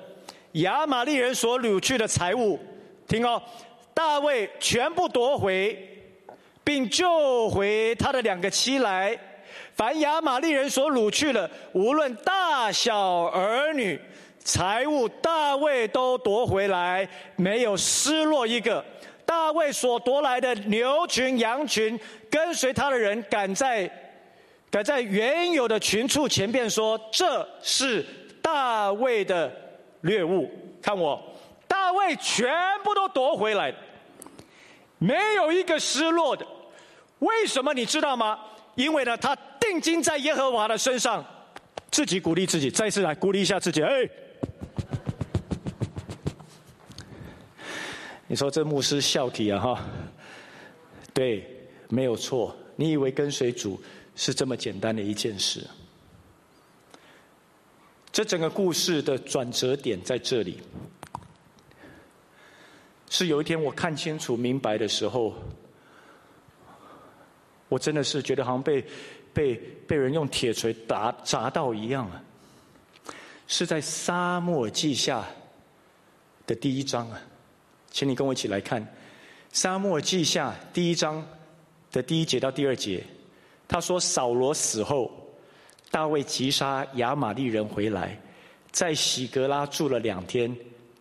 [0.52, 2.58] 亚玛利人所掳去的财物，
[3.06, 3.42] 听哦，
[3.92, 5.78] 大卫全部夺回，
[6.64, 9.18] 并救回他的两个妻来。
[9.74, 14.00] 凡亚玛利人所掳去的，无论大小儿女，
[14.38, 18.82] 财物大卫都夺回来，没有失落一个。
[19.26, 23.90] 大卫所夺来的牛群、羊群，跟随他的人赶在。
[24.76, 28.04] 改在原有的群畜前边说：“这是
[28.42, 29.50] 大卫的
[30.02, 30.50] 掠物。”
[30.82, 31.18] 看我，
[31.66, 32.46] 大卫全
[32.84, 33.74] 部都夺回来，
[34.98, 36.46] 没有一个失落的。
[37.20, 38.38] 为什么你知道吗？
[38.74, 41.24] 因为呢，他定睛在耶和华的身上，
[41.90, 43.82] 自己鼓励自己，再次来鼓励一下自己。
[43.82, 44.06] 哎，
[48.26, 49.58] 你说这牧师笑体啊？
[49.58, 49.80] 哈，
[51.14, 52.54] 对，没有错。
[52.76, 53.82] 你以为跟随主？
[54.16, 55.64] 是这么简单的一件事。
[58.10, 60.58] 这整个故事的转折点在这里，
[63.10, 65.34] 是有一天我看清楚、明白的时候，
[67.68, 68.82] 我真的是觉得好像被
[69.34, 69.54] 被
[69.86, 72.22] 被人用铁锤打砸到一样啊！
[73.46, 75.22] 是在沙漠记下
[76.46, 77.20] 的第一章啊，
[77.90, 78.82] 请你跟我一起来看
[79.52, 81.22] 《沙漠记下》第一章
[81.92, 83.04] 的第一节到第二节。
[83.68, 85.10] 他说：“扫罗死后，
[85.90, 88.16] 大卫击杀亚玛利人回来，
[88.70, 90.56] 在喜格拉住了两天。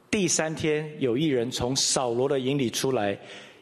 [0.09, 3.17] 第三天，有一人从扫罗的营里出来，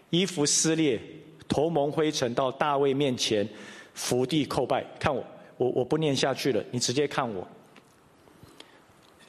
[0.10, 1.02] 衣服撕裂，
[1.48, 3.48] 头蒙灰尘，到大卫面前
[3.94, 4.86] 伏地叩拜。
[5.00, 5.22] 看我，
[5.58, 7.46] 我我不念下去了，你直接看我。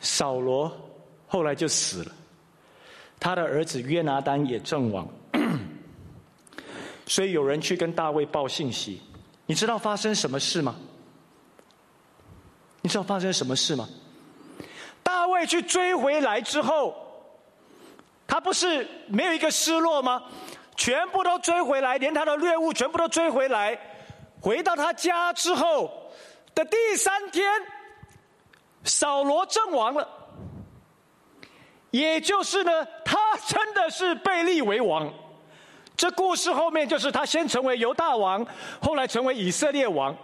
[0.01, 0.71] 扫罗
[1.27, 2.13] 后来就死了，
[3.19, 5.09] 他的儿子约拿丹也阵亡，
[7.07, 9.01] 所以有人去跟大卫报信息。”
[9.47, 10.75] 你知道发生什么事吗？
[12.83, 13.89] 你知道发生什么事吗？
[15.03, 16.95] 大卫去追回来之后，
[18.27, 20.23] 他不是没有一个失落吗？
[20.77, 23.79] 全部都追回来，连他的猎物全部都追回来。
[24.41, 26.11] 回到他家之后
[26.55, 27.51] 的第三天，
[28.83, 30.09] 扫罗阵亡了。
[31.91, 35.13] 也就是呢，他真的是被立为王。
[35.97, 38.45] 这故事后面就是他先成为犹大王，
[38.81, 40.17] 后来成为以色列王。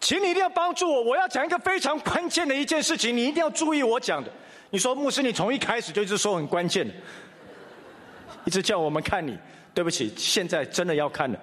[0.00, 4.30] 请你一定要帮助我，我要讲一个非常关键的一件事情，你一定要注意我讲的。
[4.70, 6.92] 你说牧师，你从一开始就一直说很关键的，
[8.44, 9.38] 一直叫我们看你。
[9.72, 11.38] 对不起，现在真的要看了。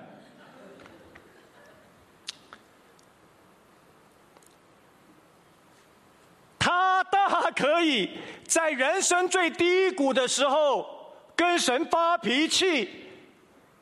[7.11, 8.09] 大可以
[8.47, 12.89] 在人生最低谷的时候跟神发脾气，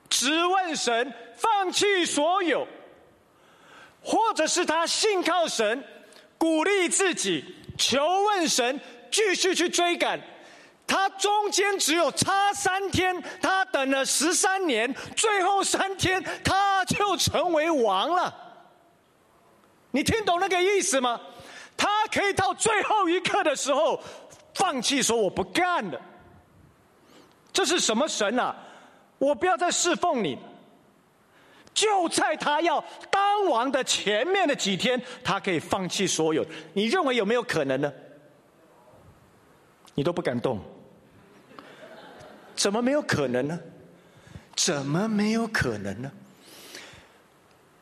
[0.09, 2.67] 质问神，放弃所有，
[4.01, 5.83] 或者是他信靠神，
[6.37, 7.43] 鼓励自己，
[7.77, 8.79] 求问神，
[9.11, 10.19] 继续去追赶。
[10.87, 18.33] 他中间只有差三天，他等了十三年，最后三天他就成为王了。
[19.89, 21.19] 你听懂那个意思吗？
[22.07, 24.01] 可以到最后一刻的时候
[24.53, 25.99] 放弃，说我不干了。
[27.51, 28.55] 这是什么神啊？
[29.17, 30.37] 我不要再侍奉你。
[31.73, 36.45] 就在他要当王的前面的几天，他可以放弃所有。
[36.73, 37.91] 你认为有没有可能呢？
[39.93, 40.59] 你都不敢动，
[42.55, 43.59] 怎么没有可能呢？
[44.55, 46.09] 怎么没有可能呢？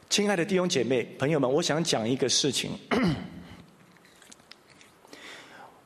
[0.10, 2.72] 亲爱的弟兄姐妹、朋友们，我想讲一个事情。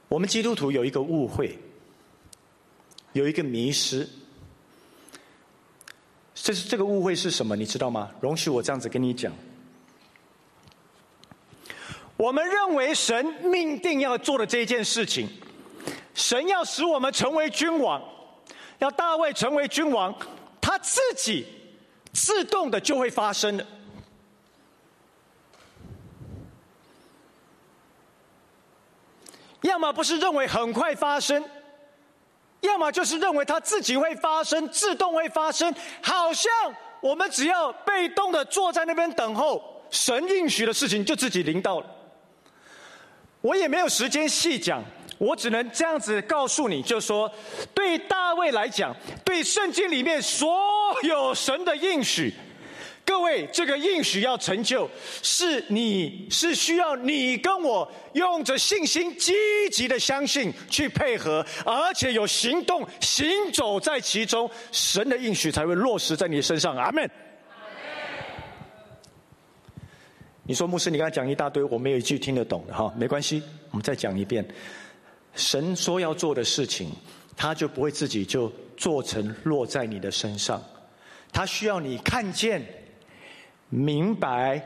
[0.07, 1.57] 我们基督徒有一个误会，
[3.13, 4.07] 有一个迷失。
[6.33, 7.55] 这是这个误会是什么？
[7.55, 8.09] 你知道吗？
[8.21, 9.33] 容许我这样子跟你讲。
[12.15, 15.27] 我们认为神命定要做的这一件事情，
[16.15, 18.01] 神要使我们成为君王，
[18.79, 20.15] 要大卫成为君王，
[20.61, 21.45] 他自己
[22.13, 23.67] 自动的就会发生的。
[29.61, 31.43] 要么不是认为很快发生，
[32.61, 36.51] 要么就是认为它自己会发生，自动会发生，好像
[37.01, 41.85] 我们只要被动的坐在那边等候，神应许的事情就自己临到了。
[43.41, 44.83] 我也没有时间细讲，
[45.17, 47.31] 我只能这样子告诉你，就说
[47.73, 50.59] 对大卫来讲，对圣经里面所
[51.03, 52.33] 有神的应许。
[53.07, 54.87] 各位，这个应许要成就，
[55.23, 59.33] 是你是需要你跟我用着信心积
[59.71, 66.75] 极的相信去配合，而且有行动行走在其中，神的应许才会落实在你身上。
[66.75, 67.09] 阿门。
[70.43, 73.41] 你说牧师，你刚才讲一大堆，我没有一句听得懂的哈，没关系，
[73.71, 74.45] 我们再讲一遍。
[75.33, 76.91] 神说要做的事情，
[77.37, 80.61] 他就不会自己就做成落在你的身上，
[81.31, 82.61] 他需要你看见。
[83.69, 84.61] 明白，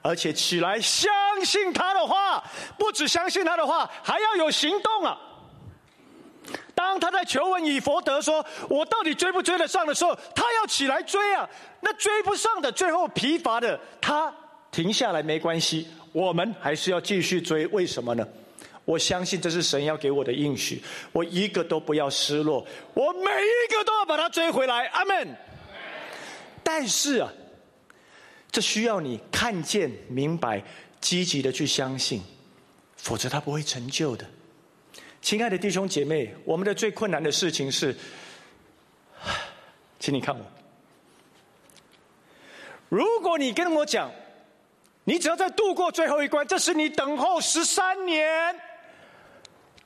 [0.00, 1.10] 而且起来相
[1.44, 2.42] 信他的话，
[2.78, 5.18] 不只相信他的话，还要有行动啊！
[6.74, 11.46] 当他在求问以佛德说：“我到底追不追得上的时候”，他要起来追啊！
[11.80, 14.32] 那追不上的，最后疲乏的，他
[14.70, 17.66] 停下来没关系，我们还是要继续追。
[17.66, 18.26] 为什么呢？
[18.86, 20.82] 我相信这是神要给我的应许，
[21.12, 24.86] 我一个都不要失落，我每一个都要把它追回来。
[24.86, 25.36] 阿门。
[26.62, 27.30] 但是啊。
[28.50, 30.62] 这需要你看见、明白、
[31.00, 32.22] 积极的去相信，
[32.96, 34.26] 否则他不会成就的。
[35.20, 37.94] 亲爱的弟兄姐妹，我们的最困难的事情是，
[39.98, 40.44] 请你看我。
[42.88, 44.10] 如果你跟我讲，
[45.04, 48.58] 你只要在度过最后一关，这是你等候十三年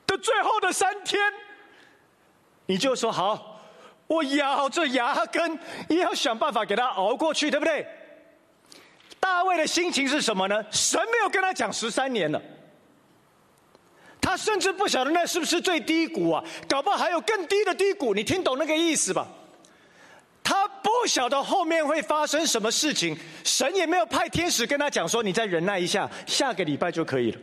[0.07, 1.19] 的最后的三天，
[2.65, 3.61] 你就说好，
[4.07, 7.85] 我咬着牙根也要想办法给他熬过去，对不对？
[9.23, 10.61] 大卫的心情是什么呢？
[10.69, 12.41] 神没有跟他讲十三年了，
[14.19, 16.43] 他甚至不晓得那是不是最低谷啊？
[16.67, 19.25] 搞不好还有更低的低谷，你听懂那个意思吧？
[20.43, 27.39] 他不晓得后面会发生什么事情，神也没有派天使跟他讲说：“你再忍耐一下，下个礼拜就可以了。”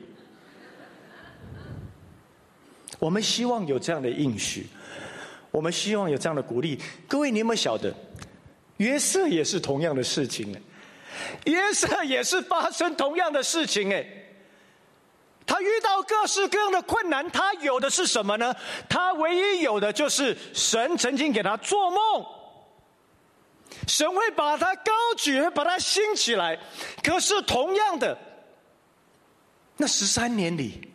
[3.01, 4.67] 我们希望有这样的应许，
[5.51, 6.79] 我们希望有这样的鼓励。
[7.09, 7.91] 各位，你有没有晓得，
[8.77, 10.59] 约瑟也是同样的事情呢？
[11.45, 14.07] 约瑟也是发生同样的事情哎，
[15.47, 18.55] 他遇到各式各样的困难，他有的是什么呢？
[18.89, 22.27] 他唯一有的就是神曾经给他做梦，
[23.87, 26.59] 神会把他高举，把他兴起来。
[27.03, 28.17] 可是同样的，
[29.77, 30.89] 那十三年里，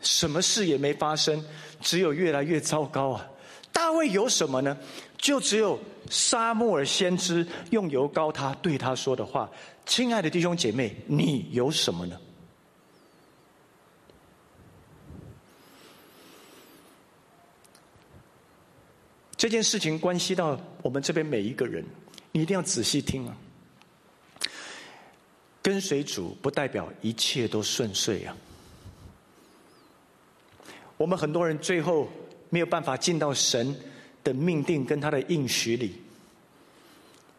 [0.00, 1.44] 什么事也没发生，
[1.80, 3.26] 只有越来越糟糕啊！
[3.72, 4.76] 大卫有什么呢？
[5.16, 5.78] 就只有
[6.12, 9.50] 沙漠尔先知用油膏他，对他说的话
[9.86, 12.20] ：“亲爱的弟兄姐妹，你有什么呢？”
[19.38, 21.82] 这件事情关系到我们这边每一个人，
[22.30, 23.34] 你一定要仔细听啊！
[25.62, 28.36] 跟随主不代表一切都顺遂啊！
[30.98, 32.06] 我们很多人最后
[32.50, 33.74] 没有办法进到神。
[34.22, 36.00] 的命定跟他的应许里，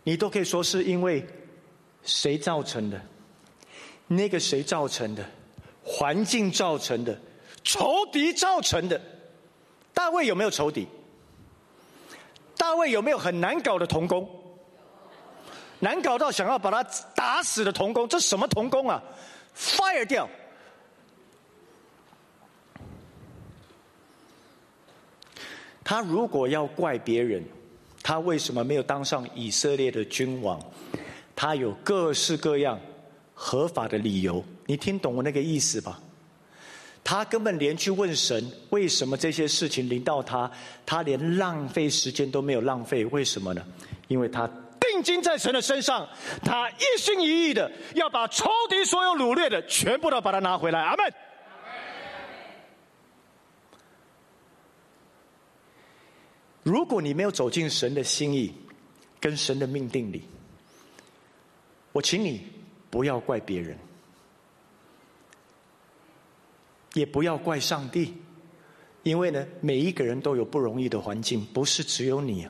[0.04, 1.26] 你都可以说是因为
[2.04, 3.02] 谁造成的？
[4.08, 5.26] 那个谁造成的？
[5.84, 7.18] 环境造成的？
[7.64, 9.02] 仇敌造成的。
[9.94, 10.88] 大卫有没有仇敌？
[12.58, 14.28] 大卫有没有很难搞的童工？
[15.80, 16.84] 难搞到想要把他
[17.16, 19.02] 打死的童工，这什么童工啊
[19.56, 20.30] ？fire 掉。
[25.84, 27.44] 他如果要怪别人，
[28.02, 30.60] 他为什么没有当上以色列的君王？
[31.36, 32.80] 他有各式各样
[33.34, 34.44] 合法的理由。
[34.66, 36.00] 你听懂我那个意思吧？
[37.04, 40.50] 他根本连去问神为什么这些事情临到他，
[40.86, 43.04] 他连浪费时间都没有浪费。
[43.08, 43.62] 为什么呢？
[44.08, 46.08] 因为他定睛在神的身上，
[46.44, 50.80] 他一心一意的要把仇敌所有掳掠的全部都把它拿回来。
[50.80, 51.14] 阿门。
[56.64, 58.54] 如果你没有走进神的心意，
[59.20, 60.24] 跟神的命定里，
[61.92, 62.48] 我请你
[62.90, 63.78] 不要怪别人。
[66.94, 68.14] 也不要怪上帝，
[69.02, 72.48] 因为呢，每一个人都有不容易的环境，不是只有你。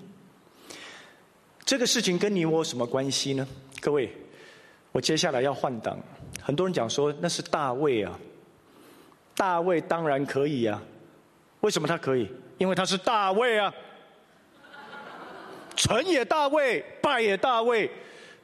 [1.64, 3.48] 这个事情跟你我有什么关系呢？
[3.80, 4.12] 各位，
[4.92, 5.98] 我接下来要换挡。
[6.42, 8.20] 很多人讲说那是大卫啊，
[9.34, 10.84] 大卫当然可以啊。
[11.62, 12.30] 为什么他可以？
[12.58, 13.74] 因为他是大卫啊。
[15.76, 17.90] 成也大卫，败也大卫。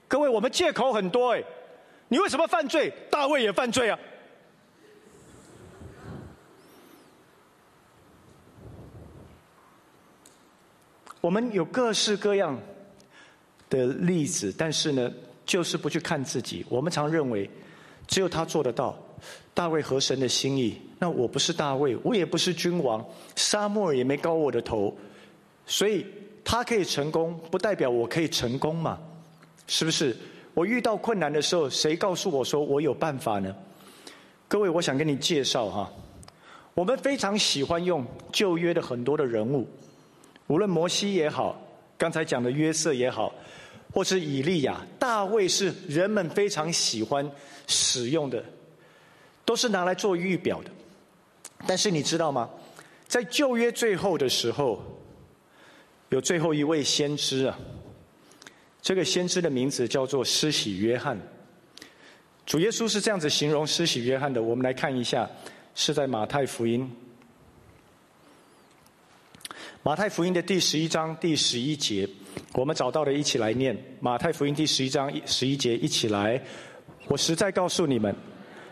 [0.08, 1.44] 各位，我们借口很多哎。
[2.08, 2.92] 你为什么犯罪？
[3.10, 4.00] 大卫也犯罪啊。
[11.22, 12.58] 我们有各式各样
[13.70, 15.12] 的例子，但是呢，
[15.46, 16.66] 就是不去看自己。
[16.70, 17.50] 我们常认为，
[18.08, 18.98] 只有他做得到。
[19.54, 23.06] 大卫和神的心意，那我不是大卫，我也不是君王，
[23.36, 24.98] 沙漠也没高我的头，
[25.66, 26.06] 所以
[26.44, 29.00] 他可以成功，不代表我可以成功嘛？
[29.68, 30.16] 是不是？
[30.56, 33.56] 我遇到困难的时候，谁告诉我说我有办法呢？
[34.48, 35.92] 各位，我想跟你介绍哈，
[36.74, 39.68] 我们非常喜欢用旧约的很多的人物。
[40.48, 41.62] 无论摩西也好，
[41.98, 43.32] 刚才讲的约瑟也好，
[43.94, 47.30] 或是以利亚、大卫，是人们非常喜欢
[47.68, 48.44] 使用的，
[49.46, 50.72] 都是拿来做预表的。
[51.68, 52.50] 但是你知道吗？
[53.08, 54.82] 在旧约最后的时候，
[56.10, 57.58] 有最后一位先知啊，
[58.82, 61.18] 这个先知的名字叫做施洗约翰。
[62.46, 65.30] 主耶稣是这样子形容施洗约翰的，我们来看一下，
[65.76, 66.92] 是在马太福音。
[69.84, 72.10] 马太福音的第十一章第十一节，
[72.54, 73.78] 我们找到了，一起来念。
[74.00, 76.42] 马太福音第十一章十一节，一起来。
[77.08, 78.14] 我实在告诉你们，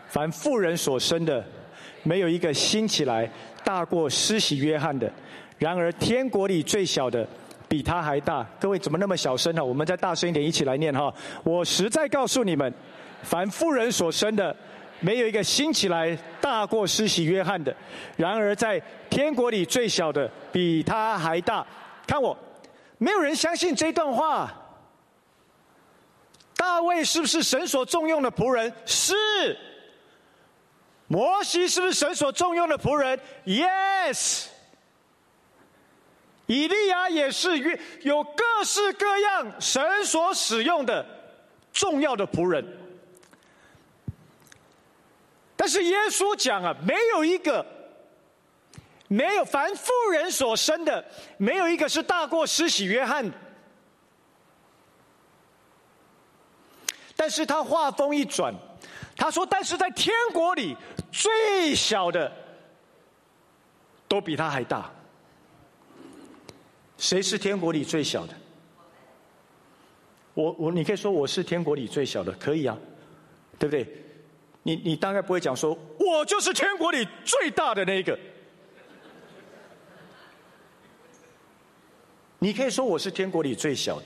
[0.08, 1.46] 凡富人所生的，
[2.02, 3.30] 没有一个兴起来
[3.64, 5.10] 大过施洗约翰的。
[5.58, 7.26] 然而天国里最小的，
[7.68, 8.46] 比他还大。
[8.60, 9.64] 各位怎么那么小声呢？
[9.64, 11.12] 我们再大声一点，一起来念哈。
[11.44, 12.72] 我实在告诉你们，
[13.22, 14.54] 凡富人所生的。
[15.00, 17.72] 没有一个兴起来大过施洗约翰的，
[18.16, 21.64] 然而在天国里最小的比他还大。
[22.04, 22.36] 看我，
[22.98, 24.52] 没有人相信这段话。
[26.56, 28.72] 大卫是不是神所重用的仆人？
[28.86, 29.14] 是。
[31.06, 34.46] 摩西是不是神所重用的仆人？Yes。
[36.48, 41.06] 以利亚也是约有各式各样神所使用的
[41.72, 42.66] 重要的仆人。
[45.54, 47.64] 但是耶稣讲啊，没有一个，
[49.08, 51.04] 没有凡妇人所生的，
[51.36, 53.30] 没有一个是大过施洗约翰。
[57.14, 58.54] 但是他话锋一转，
[59.16, 60.76] 他说：“但是在天国里，
[61.10, 62.32] 最小的
[64.06, 64.90] 都比他还大。
[66.98, 68.34] 谁是天国里最小的？
[70.34, 72.76] 我我，你可以说我是天国里最小的，可以啊，
[73.58, 74.04] 对不对？”
[74.64, 78.18] 你你大概不会讲说，我就是天国里最大的那个。
[82.40, 84.04] 你可以说我是天国里最小的，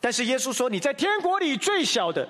[0.00, 2.28] 但是耶稣说你在天国里最小的，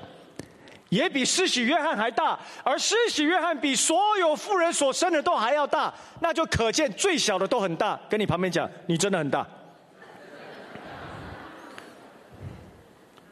[0.95, 8.01] 也比施洗约翰还大，而施洗约翰比所有富人所生的都还要大，那就可见最小的都很大。
[8.09, 9.45] 跟你旁边讲，你真的很大。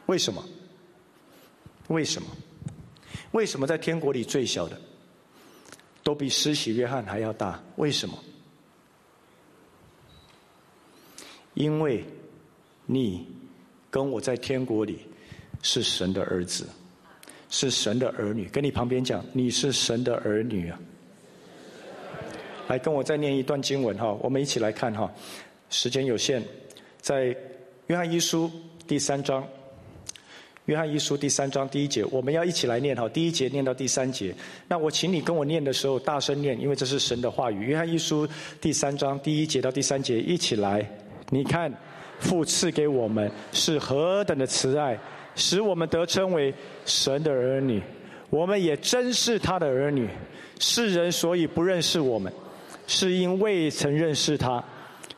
[0.07, 0.43] 为什么？
[1.87, 2.27] 为什么？
[3.31, 4.79] 为什么在天国里最小的
[6.03, 7.63] 都比施洗约翰还要大？
[7.77, 8.17] 为什么？
[11.53, 12.03] 因为
[12.85, 13.25] 你
[13.89, 15.07] 跟我在天国里
[15.61, 16.67] 是神的儿子，
[17.53, 18.45] 是神的儿女。
[18.45, 20.79] 跟你旁边讲，你是神的儿女啊！
[22.67, 25.09] 来，跟我再念一段经文哈，我们一起来看哈。
[25.69, 26.41] 时间有限，
[26.99, 27.25] 在
[27.85, 28.49] 约翰一书
[28.87, 29.47] 第三章。
[30.65, 34.33] 约翰一书第三章第一节，我们要一起来念哈，第一节念到第三节。
[34.67, 37.65] 那我请你跟我念的时候大声念，因为这是神的话语。
[37.65, 38.27] 约翰一书
[38.59, 40.83] 第三章第一节到第三节，一起来。
[41.29, 41.71] 你看，
[42.19, 44.97] 父赐给我们是何等的慈爱，
[45.35, 46.53] 使我们得称为
[46.85, 47.81] 神的儿女。
[48.29, 50.09] 我们也真是他的儿女。
[50.59, 52.31] 世人所以不认识我们，
[52.87, 54.63] 是因未曾认识他。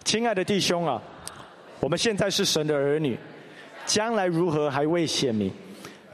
[0.03, 1.01] 亲爱的弟兄啊，
[1.80, 3.18] 我们现在是神的儿女。
[3.86, 5.51] 将来如何还未显明，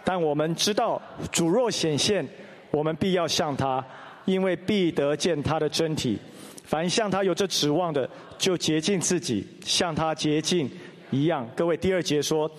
[0.04, 2.28] 但我们知道主若显现，
[2.70, 3.82] 我们必要向他，
[4.26, 6.20] 因为必得见他的真体。
[6.66, 10.70] 凡向他有着指望的，就洁净自己，像他洁净
[11.12, 11.50] 一样。
[11.56, 12.52] 各位，第二节说：“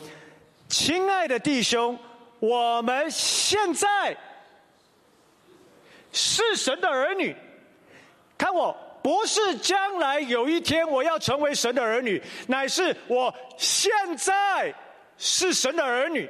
[0.73, 1.99] 亲爱的弟兄，
[2.39, 4.17] 我们现在
[6.11, 7.37] 是神的儿女。
[8.39, 14.75] 看我，不是将来有一天我要成为神的儿女，乃是我现在。”
[15.19, 16.29] 是神的儿女。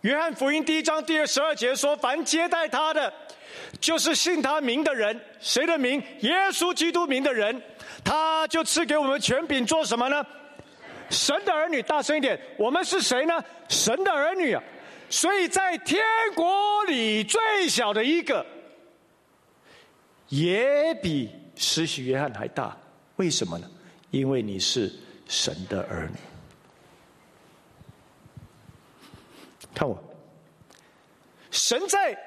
[0.00, 3.10] 约翰福音第一章第二十二节说：“凡接待他的，
[3.80, 5.18] 就是信他名的人。
[5.40, 6.02] 谁的名？
[6.20, 7.62] 耶稣基督名的人，
[8.04, 10.26] 他就赐给我们权柄，做什么呢？
[11.10, 11.82] 神的儿女。
[11.82, 13.44] 大声一点，我们是谁呢？
[13.68, 14.62] 神的儿女啊！
[15.08, 16.02] 所以在天
[16.34, 18.44] 国里最小的一个，
[20.28, 22.76] 也比施洗约翰还大。
[23.16, 23.70] 为什么呢？
[24.10, 24.92] 因为你是
[25.28, 26.16] 神的儿女。”
[29.74, 30.02] 看我，
[31.50, 32.18] 神在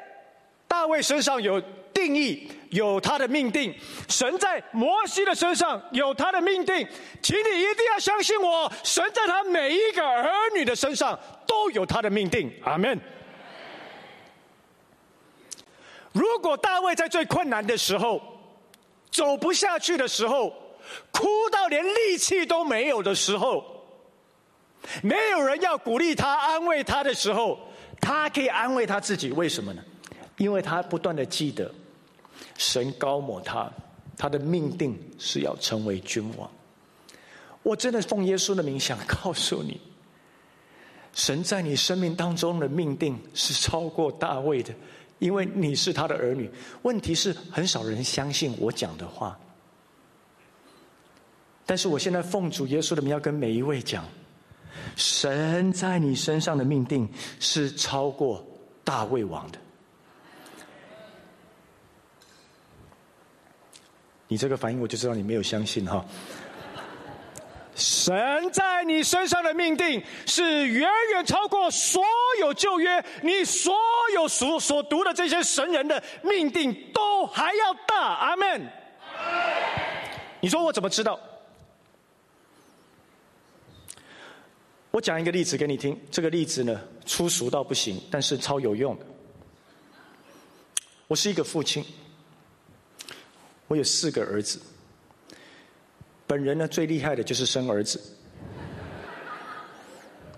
[0.68, 1.62] 大卫身上有
[2.00, 3.72] 定义，有他的命定；
[4.08, 6.88] 神在摩西的身上有他的命定。
[7.22, 12.50] 请你一定要相信我，神在他每一个儿女的身上都有他的命定。
[12.64, 12.98] 阿门。
[16.14, 18.22] 如果大卫在最困难的时候，
[19.12, 20.54] 走不下去的时候，
[21.12, 23.64] 哭到连力气都没有的时候，
[25.04, 27.60] 没有人要鼓励他、安慰他的时候，
[28.00, 29.32] 他可以安慰他自己。
[29.32, 29.84] 为什么呢？
[30.38, 31.70] 因为他不断的记得，
[32.60, 33.72] 神高抹他，
[34.18, 36.52] 他的命定是要成为君王。
[37.64, 39.80] 我真的奉耶稣的名想告诉你，
[41.14, 44.76] 神在你生命当中的命定是超过大卫的，
[45.20, 46.52] 因为你是他的儿女。
[46.82, 49.40] 问题是很少人相信我讲的话，
[51.66, 54.04] 但是我现在奉主耶稣的名要跟每一位讲。
[54.98, 57.08] 神在你身上的命定
[57.40, 58.46] 是超过
[58.84, 59.58] 大卫王的。
[64.30, 66.06] 你这个反应我就知道你没有相信哈。
[67.76, 68.14] 神
[68.52, 72.04] 在你身上的命定是远远超过所
[72.40, 73.74] 有旧约你所
[74.14, 78.14] 有所所读的这些神人的命定都还要大。
[78.16, 78.62] 阿门。
[80.40, 81.20] 你说我怎么知道？
[84.92, 89.06] 我讲一个例子给你听，这个例子呢粗俗到不行，但是超有用的。
[91.08, 91.84] 我是一个父亲，
[93.70, 94.60] 我有四个儿子，
[96.26, 98.02] 本人呢最厉害的就是生儿子。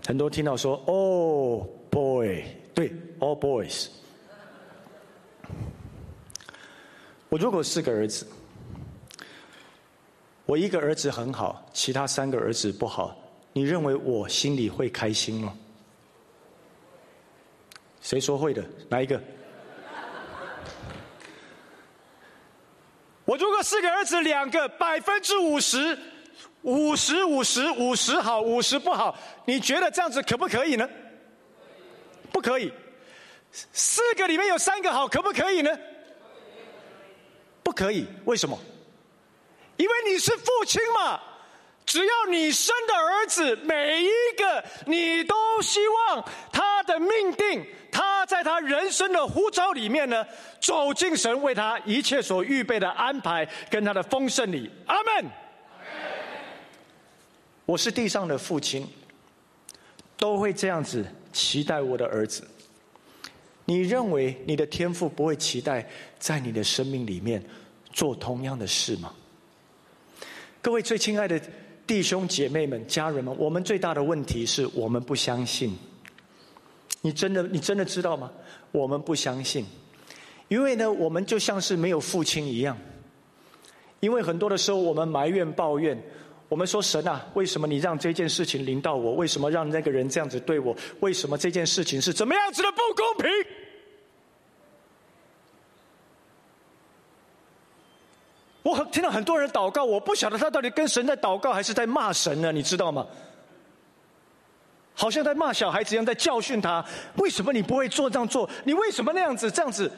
[0.06, 2.44] 很多听到说“哦，boy”，
[2.76, 3.88] 对，“all boys”。
[7.30, 8.28] 我如果四个儿子，
[10.46, 13.18] 我一个儿子很好，其他三个儿子不好。
[13.54, 15.58] 你认为我心里会开心吗？
[18.02, 18.62] 谁说会的？
[18.90, 19.22] 哪一个？
[23.32, 25.98] 我如果四个儿子，两个百分之五十，
[26.64, 30.86] 五十五十五十好，五十不好，你觉得这样子可不可以呢？
[32.30, 32.74] 不可以。
[33.72, 35.72] 四个里面有三个好，可不可以呢？
[37.64, 38.06] 不可以。
[38.26, 38.60] 为什么？
[39.78, 41.18] 因为你是父亲嘛。
[41.86, 44.08] 只要你生的儿子每一
[44.38, 50.26] 个，你都希望他的命定，他在他人生的呼召里面呢，
[50.62, 54.72] 走进神为他一切所预备的安排跟他的丰盛里。
[54.86, 55.30] 阿门。
[57.66, 58.88] 我是地上的父亲，
[60.16, 62.48] 都会这样子期待我的儿子。
[63.66, 65.86] 你认为你的天赋不会期待
[66.18, 67.44] 在你的生命里面
[67.92, 69.14] 做同样的事吗？
[70.62, 71.42] 各位最亲爱的。
[71.92, 75.78] 弟兄姐妹们、家人们，我们最大的问题是我们不相信。
[77.02, 78.32] 你真的，你真的知道吗？
[78.72, 79.66] 我们不相信，
[80.48, 82.78] 因为呢，我们就像是没有父亲一样。
[84.00, 86.02] 因为很多的时候，我们埋怨、抱怨，
[86.48, 89.16] 我们说：“神啊，为什么你让这件事情临到我？
[89.16, 90.74] 为什么让那个人这样子对我？
[91.02, 93.30] 为什么这件事情是怎么样子的不公平？”
[98.64, 102.52] 我很听到很多人祷告，我不晓得他到底跟神在祷告还是在骂神呢？
[102.52, 103.06] 你知道吗？
[104.94, 106.86] 好像在骂小孩子一样，在教训他。
[107.16, 108.48] 为什么你不会做这样做？
[108.64, 109.92] 你为什么那样子这样子？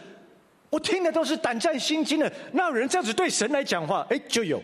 [0.69, 2.31] 我听的都是胆战心惊的。
[2.51, 4.61] 那有人这样子对神来讲话，哎，就有。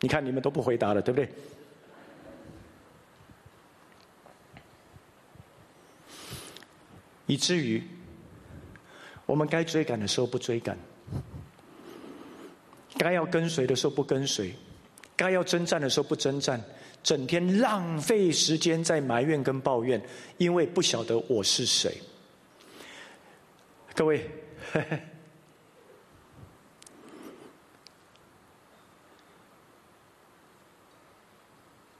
[0.00, 1.28] 你看你们都不回答了，对不对？
[7.26, 7.82] 以至于
[9.26, 10.76] 我们该追赶的时候不追赶，
[12.96, 14.54] 该要跟随的时候不跟随，
[15.16, 16.62] 该要征战的时候不征战。
[17.02, 20.02] 整天浪费时间在埋怨跟抱怨，
[20.38, 22.00] 因为不晓得我是谁。
[23.94, 24.26] 各位，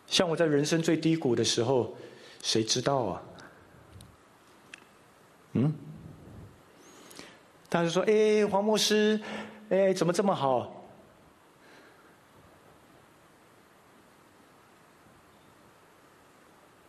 [0.06, 1.94] 像我在人生最低谷的时候，
[2.42, 3.22] 谁知道啊？
[5.52, 5.74] 嗯？
[7.68, 9.20] 他就说：“哎，黄牧师，
[9.68, 10.70] 哎，怎么这么好？”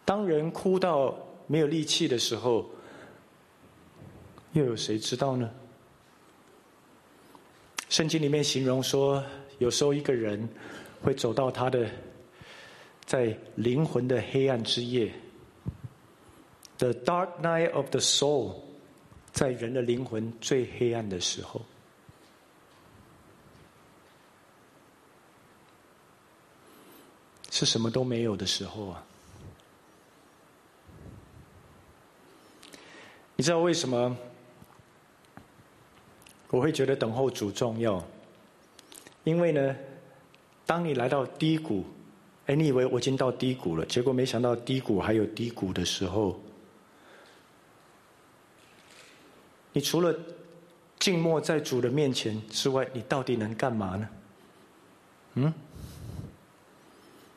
[0.05, 2.69] 当人哭到没有力气的时候，
[4.53, 5.49] 又有谁知道呢？
[7.89, 9.23] 圣经里面形容说，
[9.57, 10.47] 有时候一个人
[11.01, 11.89] 会走到他的
[13.05, 15.11] 在灵魂的黑暗之夜
[16.77, 18.55] ，the dark night of the soul，
[19.31, 21.61] 在人的灵魂最黑暗的时候，
[27.49, 29.03] 是什么都没有的时候啊。
[33.35, 34.15] 你知道为什么
[36.49, 38.01] 我会觉得等候主重要？
[39.23, 39.75] 因为呢，
[40.65, 41.83] 当你来到低谷，
[42.45, 46.39] 哎，你以为我已经到低谷了，结果没想到低谷还有低谷的时候，
[49.73, 50.17] 你除了
[50.97, 54.09] 静默在主的面前之外，你到底能干嘛呢？
[55.33, 55.53] 嗯？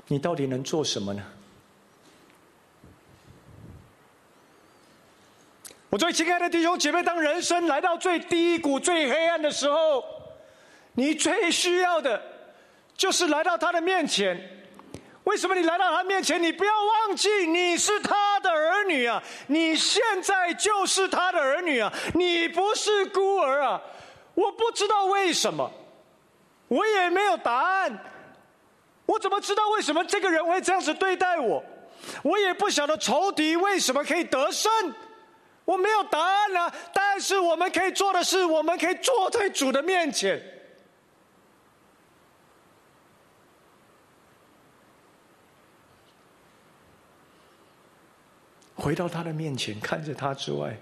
[0.07, 1.22] 你到底能做什么呢？
[5.91, 10.05] 我最亲爱的弟兄姐妹，当人生来到最低谷、最黑暗的时候，
[10.93, 12.20] 你最需要的，
[12.95, 14.39] 就是来到他的面前。
[15.24, 16.43] 为什么你来到他面前？
[16.43, 19.22] 你不要忘记，你是他的儿女啊！
[19.47, 21.91] 你现在就是他的儿女啊！
[22.14, 23.80] 你不是孤儿啊！
[24.34, 25.70] 我不知道为什么，
[26.68, 27.99] 我也没有答案。
[29.07, 31.64] 我怎么知道为什么这个人会这样子对待我？
[32.22, 34.70] 我也不晓得仇敌为什么可以得胜。
[35.69, 40.43] 我没有答案了，但是我们可以做的是，我们可以坐在主的面前，
[48.75, 50.75] 回到他的面前，看着他之外，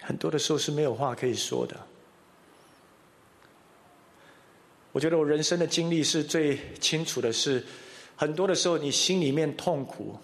[0.00, 1.76] 很多的时候是没有话可以说的。
[4.92, 7.66] 我觉得我人生的经历是最清楚的，是
[8.14, 10.16] 很多的时候，你心里面痛苦。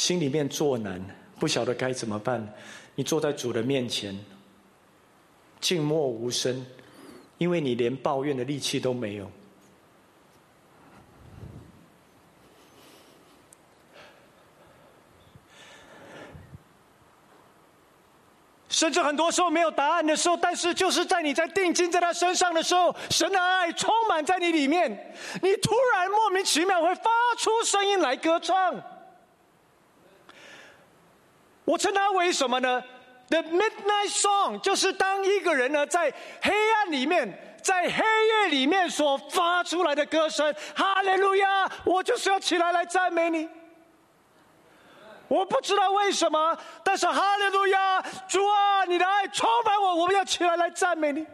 [0.00, 0.98] 心里面作难，
[1.38, 2.54] 不晓得该怎么办。
[2.94, 4.18] 你坐在主的面前，
[5.60, 6.64] 静默无声，
[7.36, 9.30] 因为你连抱怨的力气都没有。
[18.70, 24.90] 甚至很多时候没有答案的时候，但是就是在你在定睛在他身上的时候，神的爱充满在你里面，
[25.42, 28.82] 你突然莫名其妙会发出声音来歌唱。
[31.64, 32.82] 我称它为什么呢
[33.28, 40.52] ？The Midnight Song 就是当一个人呢在黑暗里面，在黑夜里面所发出来的歌声。
[40.74, 41.70] 哈利路亚！
[41.84, 43.48] 我就是要起来来赞美你。
[45.28, 51.24] 我不知道为什么，但是哈利路亚，主啊，你的爱充满我，我们要起来来赞美你。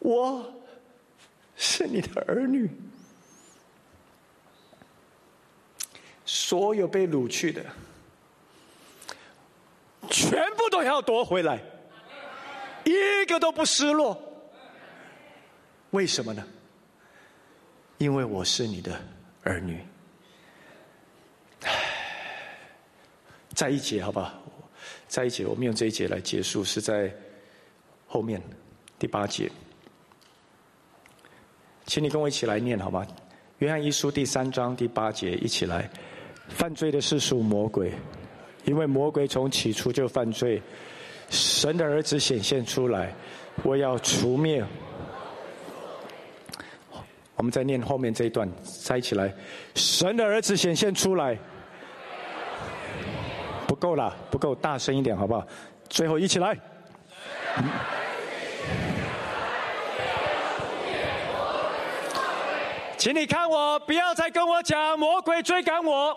[0.00, 0.52] 我
[1.54, 2.68] 是你的儿女。
[6.34, 7.64] 所有被掳去的，
[10.10, 11.60] 全部都要夺回来，
[12.82, 14.20] 一个都不失落。
[15.90, 16.44] 为什么呢？
[17.98, 19.00] 因为我是你的
[19.44, 19.78] 儿女。
[23.54, 24.34] 在一节，好吧，
[25.06, 27.14] 在一节，我们用这一节来结束，是在
[28.08, 28.42] 后面
[28.98, 29.48] 第八节，
[31.86, 33.06] 请你跟我一起来念，好吗？
[33.58, 35.88] 约翰一书第三章第八节，一起来。
[36.48, 37.92] 犯罪的是属魔鬼，
[38.64, 40.62] 因为魔鬼从起初就犯罪。
[41.30, 43.12] 神的儿子显现出来，
[43.62, 44.64] 我要除灭。
[47.36, 48.48] 我们再念后面这一段，
[48.84, 49.32] 再起来。
[49.74, 51.36] 神的儿子显现出来，
[53.66, 55.44] 不够了，不够，大声一点好不好？
[55.88, 56.56] 最后一起来。
[62.96, 66.16] 请你看我，不要再跟我讲魔鬼追赶我。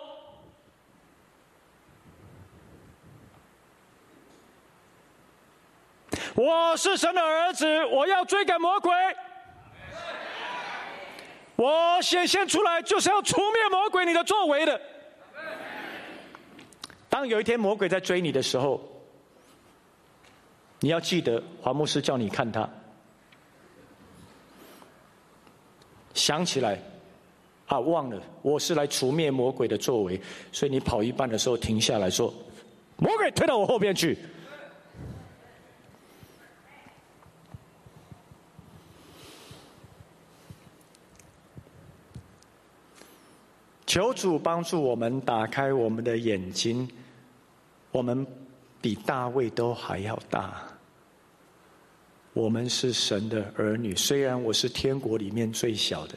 [6.37, 8.93] 我是神的儿子，我要追赶魔鬼。
[11.55, 14.79] 我显现出来就是要除灭魔鬼你的作为的。
[17.09, 18.79] 当有一天魔鬼在追你的时候，
[20.79, 22.69] 你要记得黄牧师叫你看他，
[26.13, 26.79] 想起来
[27.65, 30.21] 啊，忘了我是来除灭魔鬼的作为，
[30.51, 32.31] 所以你跑一半的时候停下来说
[32.97, 34.15] ：“魔鬼推到我后边去。”
[43.87, 46.85] 求主帮助我们打开我们的眼睛，
[47.91, 48.27] 我们
[48.81, 50.61] 比大卫都还要大。
[52.33, 56.15] 我们是神的儿女，虽然我是天国里面最小的，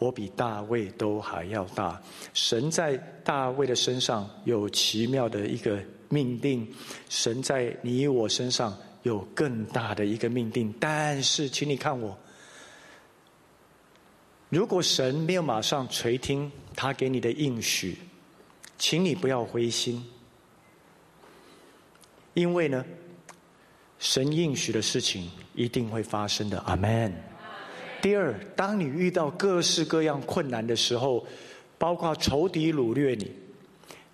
[0.00, 2.02] 我比大卫都还要大。
[2.34, 5.78] 神在大卫的身上有奇妙的一个
[6.08, 6.68] 命定，
[7.08, 10.74] 神在你我身上有更大的一个命定。
[10.80, 12.18] 但是，请你看我。
[14.48, 17.98] 如果神没有马上垂听他给你的应许，
[18.78, 20.00] 请你不要灰心，
[22.34, 22.84] 因为呢，
[23.98, 26.56] 神应许的事情一定会发生的。
[26.60, 27.12] 阿门。
[28.00, 31.26] 第二，当你遇到各式各样困难的时候，
[31.78, 33.32] 包括仇敌掳掠你，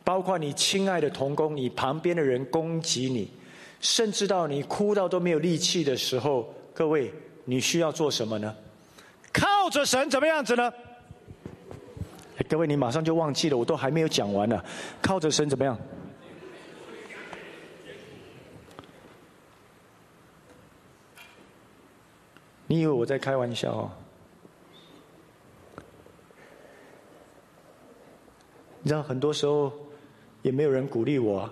[0.03, 3.31] 包括你亲爱的同工、你旁边的人攻击你，
[3.79, 7.13] 甚至到你哭到都没有力气的时候，各位，
[7.45, 8.57] 你需要做什么呢？
[9.35, 10.73] 靠着神怎么样子呢？
[12.55, 14.63] 各位，你马上就忘记了，我都还没有讲完呢。
[15.03, 15.77] 靠着神怎么样？
[22.69, 23.91] 你以为我在开玩笑哦？
[28.83, 29.73] 你知道，很多时候
[30.43, 31.51] 也没有人鼓励我，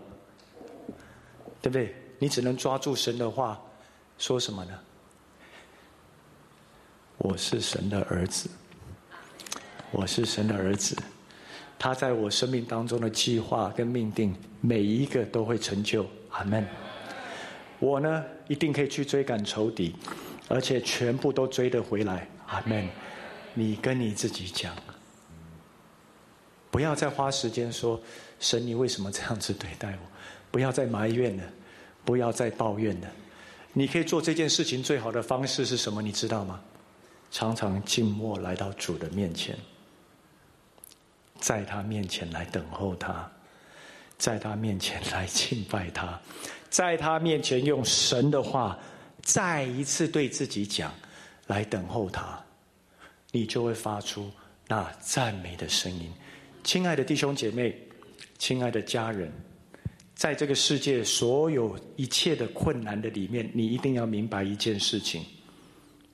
[1.60, 1.92] 对不对？
[2.20, 3.60] 你只能抓住神的话，
[4.18, 4.78] 说什么呢？
[7.18, 8.48] 我是神的儿子，
[9.92, 10.96] 我是神的儿子，
[11.78, 16.06] 他在我生命当中的计划跟命定，每一个都会成就。
[16.30, 16.66] 阿门。
[17.78, 19.94] 我呢，一定可以去追赶仇敌，
[20.48, 22.26] 而且全部都追得回来。
[22.46, 22.88] 阿门。
[23.52, 24.74] 你跟你自己讲，
[26.70, 28.00] 不要再花时间说
[28.40, 30.08] 神，你为什么这样子对待我？
[30.50, 31.44] 不要再埋怨了，
[32.02, 33.06] 不要再抱怨了。
[33.74, 36.00] 你可以做这件事情最好的方式是什么？
[36.00, 36.58] 你知道吗？
[37.30, 39.54] 常常静默来到主的面前，
[41.42, 43.28] 在他面前来等候他，
[44.16, 46.16] 在他面前来敬拜他，
[46.70, 48.78] 在他面前用神的话
[49.22, 50.94] 再一次对自己讲，
[51.48, 52.40] 来等候他，
[53.32, 54.30] 你就会发出
[54.68, 56.08] 那赞美的声音。
[56.62, 57.76] 亲爱的弟兄姐妹，
[58.38, 59.28] 亲爱的家人，
[60.14, 65.24] 在这个世界所有一切的困难的里面，你一定要明白一件事情。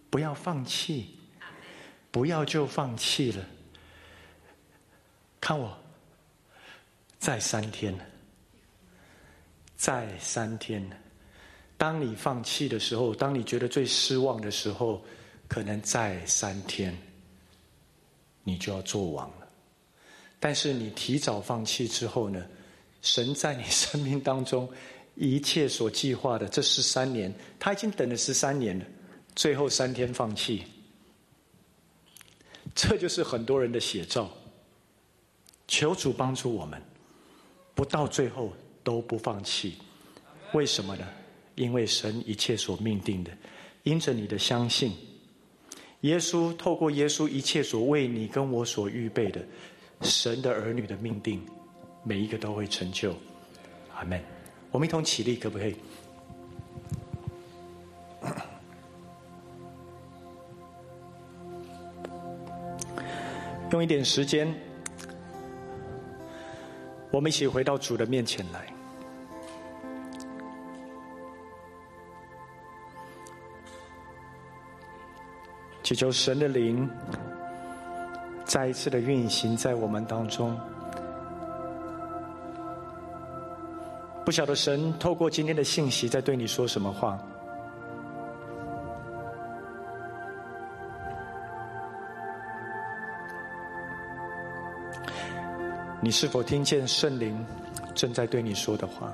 [0.08, 1.10] 不要放弃，
[2.10, 3.44] 不要就放弃了。
[5.40, 5.76] 看我，
[7.18, 7.94] 再三天，
[9.76, 10.88] 再三天。
[11.76, 15.02] 当你放弃的时候，当你觉得最失望的时候，
[15.46, 16.96] 可能再三天，
[18.42, 19.48] 你就要做王了。
[20.40, 22.44] 但是你提早放弃之后呢？
[23.00, 24.68] 神在你生命当中
[25.14, 28.84] 一切所计划的这十三年，他已经等了十三年了。
[29.36, 30.64] 最后三天放弃，
[32.74, 34.28] 这就是很多人的写照。
[35.68, 36.82] 求主帮助我们，
[37.74, 38.52] 不到最后
[38.82, 39.74] 都不放弃。
[40.54, 41.06] 为什么呢？
[41.54, 43.30] 因为神一切所命定的，
[43.82, 44.92] 因着你的相信，
[46.00, 49.44] 耶稣透过耶稣一切所为你跟我所预备的，
[50.00, 51.44] 神的儿女的命定，
[52.02, 53.14] 每一个都会成就。
[53.94, 54.20] 阿门。
[54.70, 55.74] 我们一同起立，可不可以？
[63.72, 64.54] 用一点时间，
[67.10, 68.66] 我们一起回到主的面前来，
[75.82, 76.88] 祈求神的灵
[78.44, 80.54] 再一次的运行在我们当中。
[84.24, 87.18] 不晓得神透过今天的信息在对你说什么话。
[96.00, 97.44] 你是否听见圣灵
[97.94, 99.12] 正在对你说的话？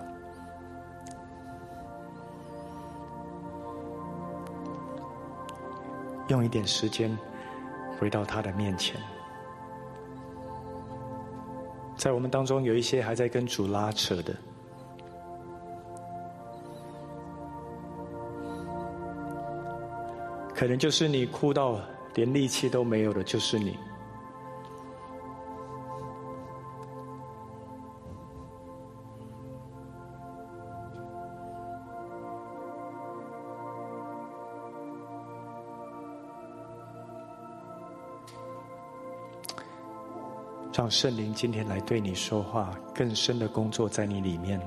[6.28, 7.16] 用一点时间，
[7.98, 9.00] 回到他的面前。
[11.96, 14.34] 在我们当中，有一些还在跟主拉扯的，
[20.54, 21.78] 可能就是你哭到
[22.14, 23.78] 连力气都没有的，就是你。
[40.76, 44.60] 让圣灵今天来对你说话，更深的工作在你里面。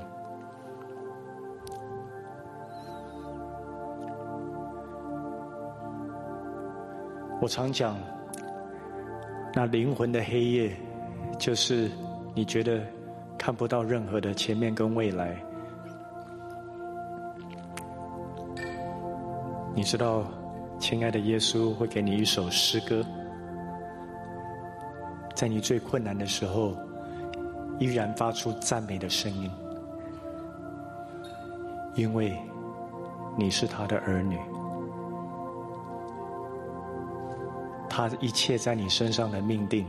[7.42, 7.98] 我常讲，
[9.54, 10.72] 那灵魂的黑夜，
[11.38, 11.92] 就是
[12.34, 12.82] 你觉得
[13.38, 15.36] 看不到任何的前面跟未来。
[19.76, 20.24] 你知道，
[20.80, 23.06] 亲爱的耶稣会给你一首诗歌。
[25.38, 26.74] 在你最困难的时候，
[27.78, 29.52] 依然发出赞美的声音，
[31.94, 32.36] 因为
[33.38, 34.36] 你是他的儿女，
[37.88, 39.86] 他一切在你身上的命定，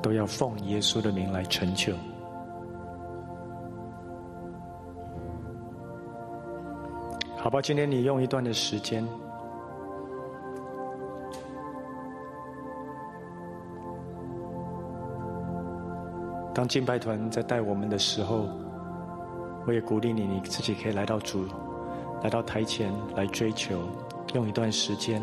[0.00, 1.92] 都要奉耶稣的名来成就。
[7.36, 9.04] 好吧，今天你用一段的时间。
[16.54, 18.48] 当敬拜团在带我们的时候，
[19.66, 21.46] 我也鼓励你，你自己可以来到主，
[22.22, 23.80] 来到台前来追求，
[24.34, 25.20] 用一段时间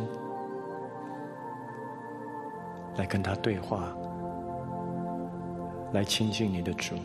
[2.98, 3.96] 来跟他对话，
[5.94, 6.96] 来亲近你的主。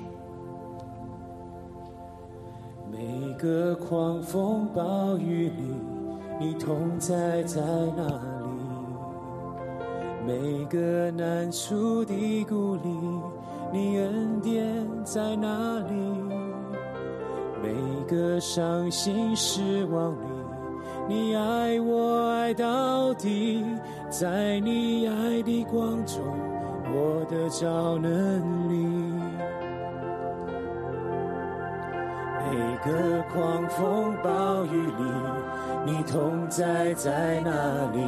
[2.91, 5.77] 每个狂风暴雨里，
[6.41, 7.61] 你同在在
[7.97, 8.49] 哪里？
[10.27, 12.91] 每个难处的谷里。
[13.73, 15.95] 你恩典在哪里？
[17.63, 17.73] 每
[18.07, 20.17] 个伤心失望里，
[21.09, 23.65] 你爱我爱到底。
[24.09, 26.23] 在你爱的光中，
[26.95, 28.87] 我的超能力。
[32.49, 32.55] 每
[32.85, 35.05] 个狂风暴雨里，
[35.85, 37.51] 你同在在哪
[37.93, 38.01] 里？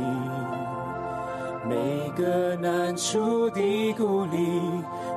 [1.69, 4.63] 每个难处的鼓励。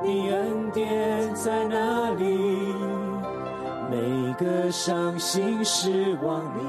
[0.04, 2.74] 你恩典在哪里？
[3.90, 6.60] 每个伤心失望里，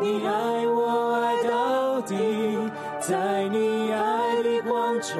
[0.00, 2.58] 你爱我爱到底。
[3.00, 5.16] 在你爱的光中，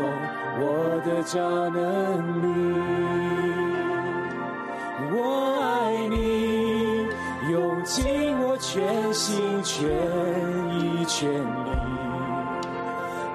[0.58, 2.46] 我的超能力。
[5.12, 5.16] 我
[5.62, 7.08] 爱你，
[7.50, 9.88] 用尽我全心全
[10.78, 11.70] 意全力，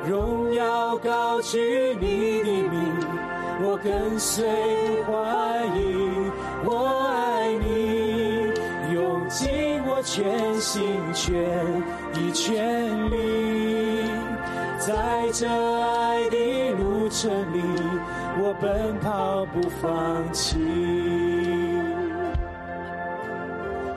[0.07, 3.14] 荣耀高举你的名。
[3.63, 4.45] 我跟随
[5.05, 6.29] 不怀疑，
[6.65, 6.69] 我
[7.07, 8.51] 爱你，
[8.93, 10.83] 用尽我全心
[11.13, 11.33] 全
[12.13, 14.03] 意全力，
[14.77, 17.63] 在这爱的路程里，
[18.39, 20.59] 我奔跑不放弃。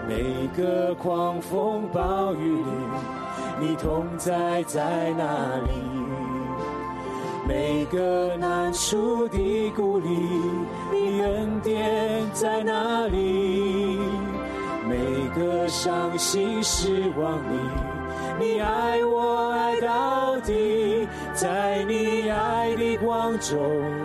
[0.08, 2.62] 每个狂风暴雨里，
[3.60, 5.97] 你同在在哪里？
[7.48, 10.10] 每个难处的鼓励，
[10.92, 13.98] 你恩典在哪里？
[14.86, 14.96] 每
[15.34, 17.58] 个伤心失望里，
[18.38, 21.08] 你爱我爱到底。
[21.32, 23.58] 在你爱的光中，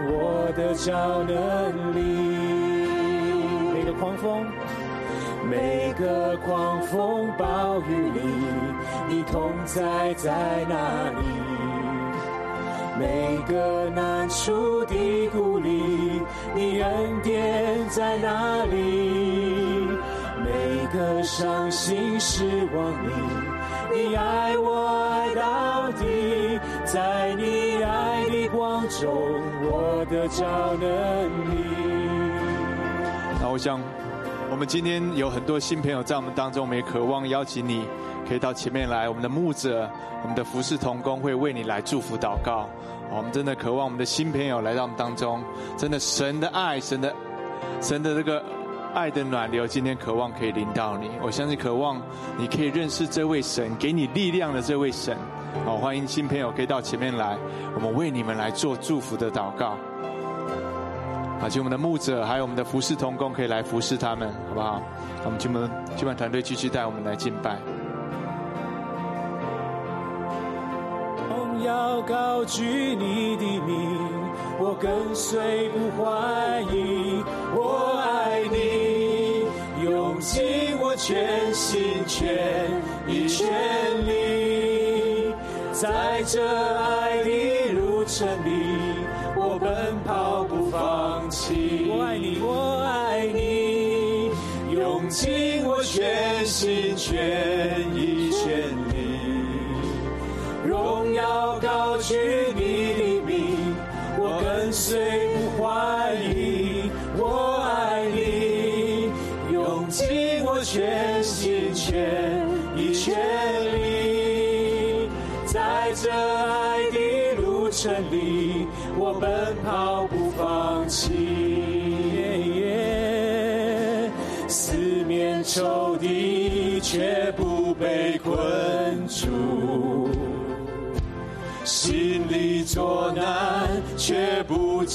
[0.07, 1.99] 我的超能力。
[3.73, 4.47] 每个狂风，
[5.49, 8.21] 每个狂风暴雨里，
[9.09, 10.31] 你同在在
[10.69, 11.52] 哪里？
[12.99, 16.21] 每个难处的鼓励，
[16.55, 19.87] 你恩典在哪里？
[20.43, 23.11] 每个伤心失望里，
[23.93, 26.59] 你爱我爱到底。
[26.85, 29.09] 在你爱的光中，
[29.63, 30.85] 我的超能
[31.49, 31.55] 力。
[33.41, 33.81] 那我想，
[34.51, 37.85] 我们今天有很多新朋友在我们当中，我们也渴望邀请你。
[38.27, 39.89] 可以到前面来，我们的牧者、
[40.21, 42.67] 我们的服侍同工会为你来祝福祷告。
[43.11, 45.43] 我们真的渴望我们的新朋友来到我们当中，
[45.77, 47.13] 真的神的爱、神的、
[47.79, 48.43] 神的这个
[48.93, 51.11] 爱的暖流，今天渴望可以临到你。
[51.21, 52.01] 我相信渴望
[52.37, 55.15] 你可以认识这位神，给你力量的这位神。
[55.65, 57.37] 好，欢迎新朋友可以到前面来，
[57.75, 59.77] 我们为你们来做祝福的祷告。
[61.39, 64.81] 好，请我们的牧者还有我们的服侍同工可以来服侍他们，好不好？
[65.23, 67.59] 我们请我们敬拜团队继续带我们来敬拜。
[71.61, 73.99] 要高举你的名，
[74.59, 77.23] 我跟随不怀疑。
[77.55, 79.45] 我爱你，
[79.83, 82.71] 用尽我全心全
[83.07, 83.47] 意全
[84.07, 85.33] 力，
[85.71, 88.52] 在这爱的路程里，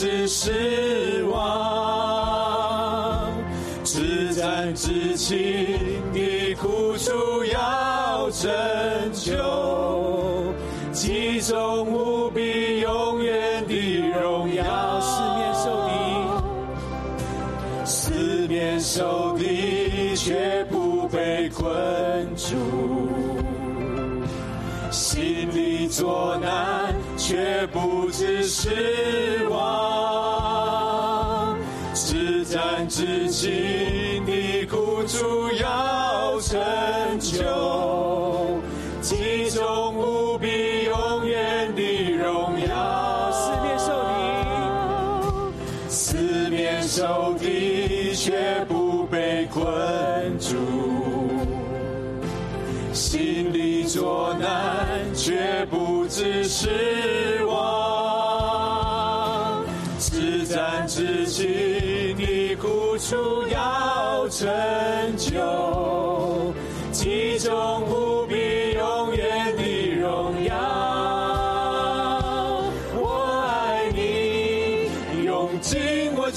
[0.01, 0.88] 只是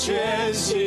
[0.03, 0.80] 全心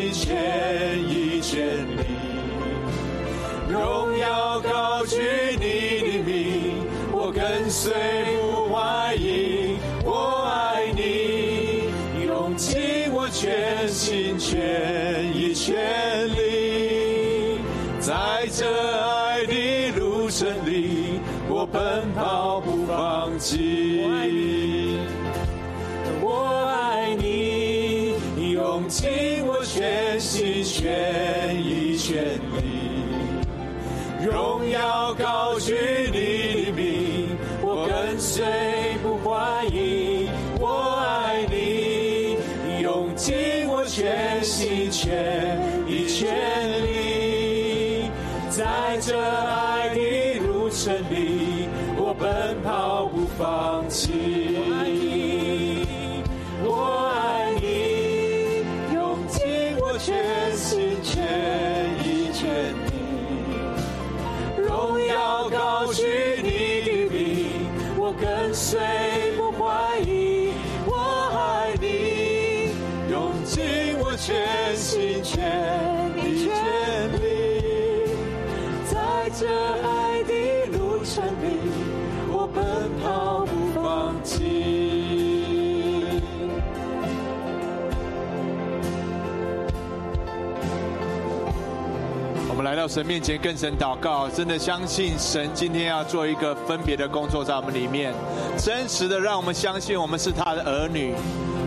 [92.95, 98.15] 神面前跟神祷告，真的相信神今天要做一个分别的工作在我们里面，
[98.57, 101.13] 真实的让我们相信我们是他的儿女。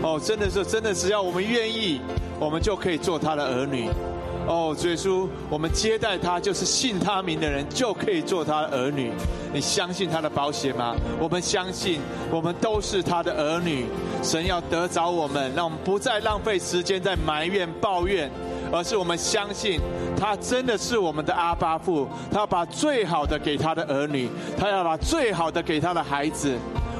[0.02, 2.00] 哦，真的是，真的只要我们愿意，
[2.40, 3.90] 我们就可以做他的儿女。
[4.46, 9.12] 哦，主耶稣，我们接待他，就是信他名的人就可以做他的儿女。
[9.52, 10.96] 你相信他的保险吗？
[11.20, 12.00] 我们相信，
[12.30, 13.84] 我们都是他的儿女。
[14.22, 18.30] 神要得着我们，让我们不再浪费时间在埋怨、抱怨。
[18.72, 19.80] 而是我们相信
[20.18, 26.56] 他真的是我们的阿巴父，他要把最好的给他的儿女，他要把最好的给他的孩子。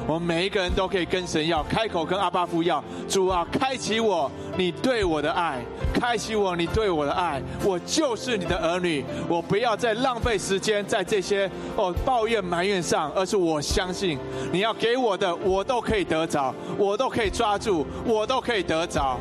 [0.07, 5.63] 我们每一个人都可以跟神要，开口跟阿巴父要，主啊，开启我你对我的爱，
[5.93, 14.17] 开启我你对我的爱，我就是你的儿女，我不要再浪费时间在这些哦抱怨埋怨上，而是我相信
[14.51, 19.15] 你要给我的，我都可以得着，我都可以抓住，我都可以得着。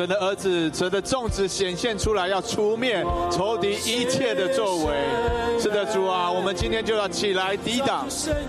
[0.00, 4.94] 神的儿子，神的种子显现出来，要出面仇敌一切的作为。
[5.60, 8.06] 是的，主啊，我们今天就要起来抵挡，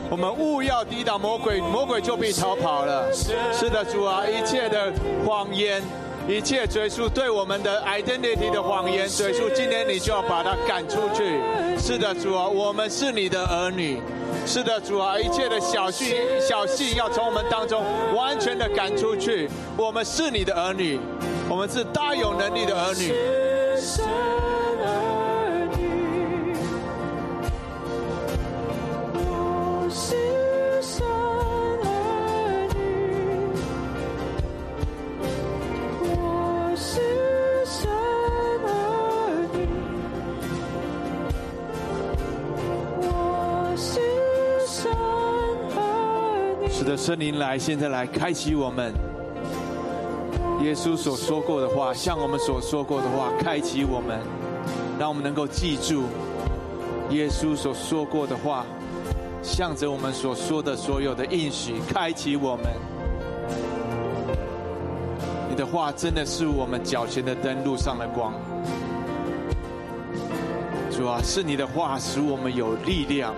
[0.10, 3.12] 我们务要抵挡魔鬼，魔鬼就必逃跑了。
[3.52, 4.94] 是的，主啊，一切的
[5.26, 5.84] 谎言。
[6.30, 11.42] 一切追溯对我们的 identity 的谎言追溯，今天你就要把它赶出去。
[11.78, 14.00] 是的，主啊，我们是你的儿女。
[14.46, 17.84] 是的，主啊，一切的小信小信要从我们当中
[18.16, 19.50] 完全的赶出去。
[19.76, 21.00] 我们是你的儿女，
[21.52, 23.12] 我们是大有能力的儿女。
[23.78, 26.56] 神儿女，
[29.14, 30.16] 我是
[30.82, 31.86] 神儿
[32.74, 32.80] 女，
[36.00, 39.68] 我是神儿女，
[43.02, 44.00] 我是
[44.66, 44.90] 神
[45.76, 46.70] 儿女。
[46.72, 48.94] 是的，圣灵来，现在来开启我们。
[50.64, 54.20] 耶稣所说过的话，像我们所说过的话，开启我们，
[55.00, 56.04] 让我们能够记住
[57.10, 58.66] 耶稣所说过的话，
[59.42, 62.66] 向着我们所说的所有的应许，开启我们。
[65.50, 68.32] 你的话真的是我们脚前的灯，路上的光。
[70.92, 73.34] 主啊，是你的话使我们有力量。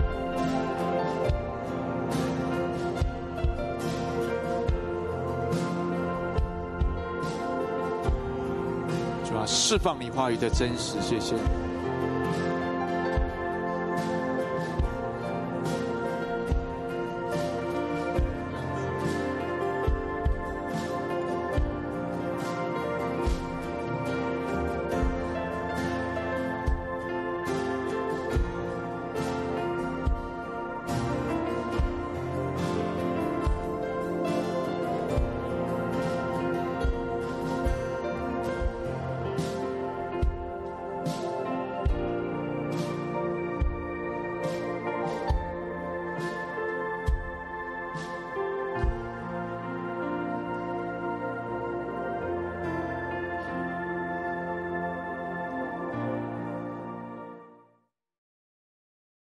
[9.74, 11.34] 释放你话语的真实，谢谢。